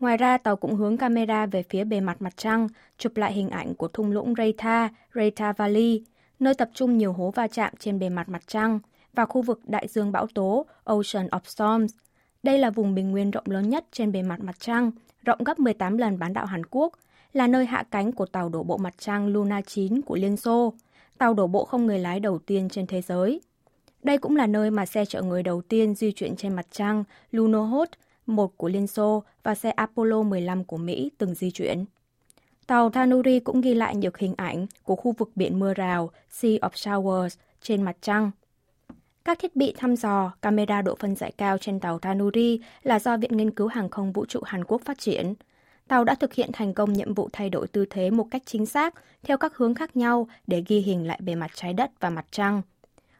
Ngoài 0.00 0.16
ra, 0.16 0.38
tàu 0.38 0.56
cũng 0.56 0.74
hướng 0.74 0.96
camera 0.96 1.46
về 1.46 1.62
phía 1.62 1.84
bề 1.84 2.00
mặt 2.00 2.22
mặt 2.22 2.32
trăng, 2.36 2.68
chụp 2.98 3.16
lại 3.16 3.32
hình 3.32 3.48
ảnh 3.48 3.74
của 3.74 3.88
thung 3.88 4.10
lũng 4.10 4.34
Rayta, 4.38 4.88
Rayta 5.14 5.52
Valley, 5.52 6.04
nơi 6.38 6.54
tập 6.54 6.70
trung 6.74 6.98
nhiều 6.98 7.12
hố 7.12 7.30
va 7.30 7.48
chạm 7.48 7.72
trên 7.78 7.98
bề 7.98 8.08
mặt 8.08 8.28
mặt 8.28 8.42
trăng, 8.46 8.78
và 9.14 9.26
khu 9.26 9.42
vực 9.42 9.60
đại 9.64 9.88
dương 9.88 10.12
bão 10.12 10.26
tố 10.34 10.66
Ocean 10.84 11.26
of 11.26 11.40
Storms. 11.44 11.94
Đây 12.42 12.58
là 12.58 12.70
vùng 12.70 12.94
bình 12.94 13.10
nguyên 13.10 13.30
rộng 13.30 13.44
lớn 13.46 13.70
nhất 13.70 13.84
trên 13.92 14.12
bề 14.12 14.22
mặt 14.22 14.40
mặt 14.40 14.56
trăng, 14.60 14.90
rộng 15.24 15.44
gấp 15.44 15.58
18 15.58 15.98
lần 15.98 16.18
bán 16.18 16.32
đảo 16.32 16.46
Hàn 16.46 16.66
Quốc 16.70 16.92
là 17.32 17.46
nơi 17.46 17.66
hạ 17.66 17.84
cánh 17.90 18.12
của 18.12 18.26
tàu 18.26 18.48
đổ 18.48 18.62
bộ 18.62 18.76
mặt 18.76 18.94
trăng 18.98 19.26
Luna 19.26 19.60
9 19.60 20.02
của 20.02 20.16
Liên 20.16 20.36
Xô, 20.36 20.72
tàu 21.18 21.34
đổ 21.34 21.46
bộ 21.46 21.64
không 21.64 21.86
người 21.86 21.98
lái 21.98 22.20
đầu 22.20 22.38
tiên 22.38 22.68
trên 22.68 22.86
thế 22.86 23.02
giới. 23.02 23.40
Đây 24.02 24.18
cũng 24.18 24.36
là 24.36 24.46
nơi 24.46 24.70
mà 24.70 24.86
xe 24.86 25.04
chở 25.04 25.22
người 25.22 25.42
đầu 25.42 25.62
tiên 25.62 25.94
di 25.94 26.12
chuyển 26.12 26.36
trên 26.36 26.56
mặt 26.56 26.66
trăng 26.70 27.04
Lunokhod 27.30 27.88
1 28.26 28.56
của 28.56 28.68
Liên 28.68 28.86
Xô 28.86 29.22
và 29.42 29.54
xe 29.54 29.70
Apollo 29.70 30.22
15 30.22 30.64
của 30.64 30.76
Mỹ 30.76 31.10
từng 31.18 31.34
di 31.34 31.50
chuyển. 31.50 31.84
Tàu 32.66 32.90
Tanuri 32.90 33.40
cũng 33.40 33.60
ghi 33.60 33.74
lại 33.74 33.96
nhiều 33.96 34.10
hình 34.18 34.34
ảnh 34.36 34.66
của 34.82 34.96
khu 34.96 35.12
vực 35.12 35.30
biển 35.34 35.58
mưa 35.58 35.74
rào 35.74 36.10
Sea 36.30 36.50
of 36.50 36.70
Showers 36.70 37.36
trên 37.62 37.82
mặt 37.82 37.96
trăng. 38.00 38.30
Các 39.24 39.38
thiết 39.38 39.56
bị 39.56 39.74
thăm 39.78 39.96
dò, 39.96 40.32
camera 40.42 40.82
độ 40.82 40.94
phân 40.94 41.16
giải 41.16 41.32
cao 41.38 41.58
trên 41.58 41.80
tàu 41.80 41.98
Tanuri 41.98 42.60
là 42.82 42.98
do 42.98 43.16
Viện 43.16 43.36
Nghiên 43.36 43.50
cứu 43.50 43.66
Hàng 43.66 43.88
không 43.88 44.12
Vũ 44.12 44.26
trụ 44.26 44.40
Hàn 44.44 44.64
Quốc 44.64 44.82
phát 44.84 44.98
triển– 44.98 45.34
tàu 45.88 46.04
đã 46.04 46.14
thực 46.14 46.34
hiện 46.34 46.50
thành 46.52 46.74
công 46.74 46.92
nhiệm 46.92 47.14
vụ 47.14 47.28
thay 47.32 47.50
đổi 47.50 47.68
tư 47.68 47.84
thế 47.90 48.10
một 48.10 48.26
cách 48.30 48.42
chính 48.44 48.66
xác 48.66 48.94
theo 49.22 49.38
các 49.38 49.56
hướng 49.56 49.74
khác 49.74 49.96
nhau 49.96 50.28
để 50.46 50.64
ghi 50.66 50.78
hình 50.78 51.06
lại 51.06 51.20
bề 51.22 51.34
mặt 51.34 51.50
trái 51.54 51.72
đất 51.72 51.90
và 52.00 52.10
mặt 52.10 52.26
trăng. 52.30 52.62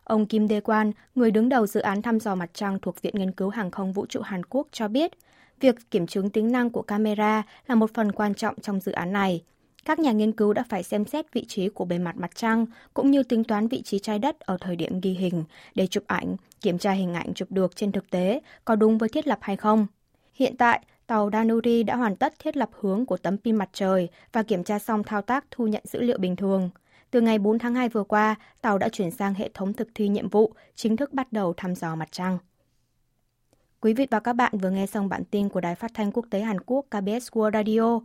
Ông 0.05 0.27
Kim 0.27 0.49
Dae 0.49 0.61
Kwan, 0.61 0.93
người 1.15 1.31
đứng 1.31 1.49
đầu 1.49 1.67
dự 1.67 1.81
án 1.81 2.03
thăm 2.03 2.21
dò 2.21 2.35
mặt 2.35 2.51
trăng 2.53 2.79
thuộc 2.83 3.03
Viện 3.03 3.15
Nghiên 3.17 3.33
cứu 3.33 3.49
Hàng 3.49 3.71
không 3.71 3.93
Vũ 3.93 4.07
trụ 4.07 4.21
Hàn 4.21 4.45
Quốc 4.45 4.69
cho 4.73 4.89
biết, 4.89 5.13
việc 5.61 5.75
kiểm 5.91 6.07
chứng 6.07 6.31
tính 6.31 6.53
năng 6.53 6.71
của 6.71 6.83
camera 6.83 7.43
là 7.67 7.75
một 7.75 7.91
phần 7.95 8.13
quan 8.13 8.35
trọng 8.35 8.61
trong 8.61 8.81
dự 8.81 8.93
án 8.93 9.13
này. 9.13 9.43
Các 9.85 9.99
nhà 9.99 10.13
nghiên 10.13 10.33
cứu 10.33 10.53
đã 10.53 10.65
phải 10.69 10.83
xem 10.83 11.05
xét 11.05 11.33
vị 11.33 11.45
trí 11.49 11.69
của 11.69 11.85
bề 11.85 11.99
mặt 11.99 12.17
mặt 12.17 12.31
trăng 12.35 12.67
cũng 12.95 13.11
như 13.11 13.23
tính 13.23 13.45
toán 13.45 13.69
vị 13.69 13.83
trí 13.83 13.99
trái 13.99 14.19
đất 14.19 14.41
ở 14.41 14.57
thời 14.61 14.77
điểm 14.77 15.01
ghi 15.01 15.11
hình 15.11 15.45
để 15.75 15.87
chụp 15.87 16.05
ảnh, 16.07 16.37
kiểm 16.61 16.79
tra 16.79 16.93
hình 16.93 17.15
ảnh 17.15 17.35
chụp 17.35 17.53
được 17.53 17.77
trên 17.77 17.93
thực 17.93 18.11
tế 18.11 18.41
có 18.65 18.77
đúng 18.77 18.99
với 18.99 19.09
thiết 19.09 19.27
lập 19.27 19.39
hay 19.43 19.57
không. 19.57 19.87
Hiện 20.35 20.57
tại, 20.57 20.81
tàu 21.07 21.31
Danuri 21.33 21.83
đã 21.83 21.97
hoàn 21.97 22.17
tất 22.17 22.35
thiết 22.39 22.57
lập 22.57 22.71
hướng 22.81 23.07
của 23.07 23.17
tấm 23.17 23.39
pin 23.39 23.57
mặt 23.57 23.69
trời 23.73 24.09
và 24.33 24.43
kiểm 24.43 24.65
tra 24.65 24.79
xong 24.79 25.03
thao 25.05 25.23
tác 25.23 25.45
thu 25.51 25.67
nhận 25.67 25.83
dữ 25.87 26.01
liệu 26.01 26.19
bình 26.19 26.37
thường. 26.37 26.71
Từ 27.11 27.21
ngày 27.21 27.39
4 27.39 27.59
tháng 27.59 27.75
2 27.75 27.89
vừa 27.89 28.05
qua, 28.05 28.35
tàu 28.63 28.79
đã 28.79 28.89
chuyển 28.89 29.11
sang 29.11 29.35
hệ 29.35 29.51
thống 29.55 29.73
thực 29.73 29.89
thi 29.95 30.09
nhiệm 30.09 30.29
vụ, 30.29 30.53
chính 30.75 30.97
thức 30.97 31.13
bắt 31.13 31.33
đầu 31.33 31.55
thăm 31.57 31.75
dò 31.75 31.95
mặt 31.95 32.09
trăng. 32.13 32.39
Quý 33.81 33.95
vị 33.95 34.07
và 34.11 34.21
các 34.21 34.33
bạn 34.33 34.59
vừa 34.59 34.71
nghe 34.71 34.87
xong 34.87 35.09
bản 35.09 35.25
tin 35.25 35.49
của 35.49 35.61
Đài 35.61 35.75
Phát 35.75 35.91
thanh 35.95 36.13
Quốc 36.13 36.27
tế 36.31 36.41
Hàn 36.41 36.61
Quốc 36.61 36.87
KBS 36.91 37.29
World 37.33 37.53
Radio. 37.53 38.01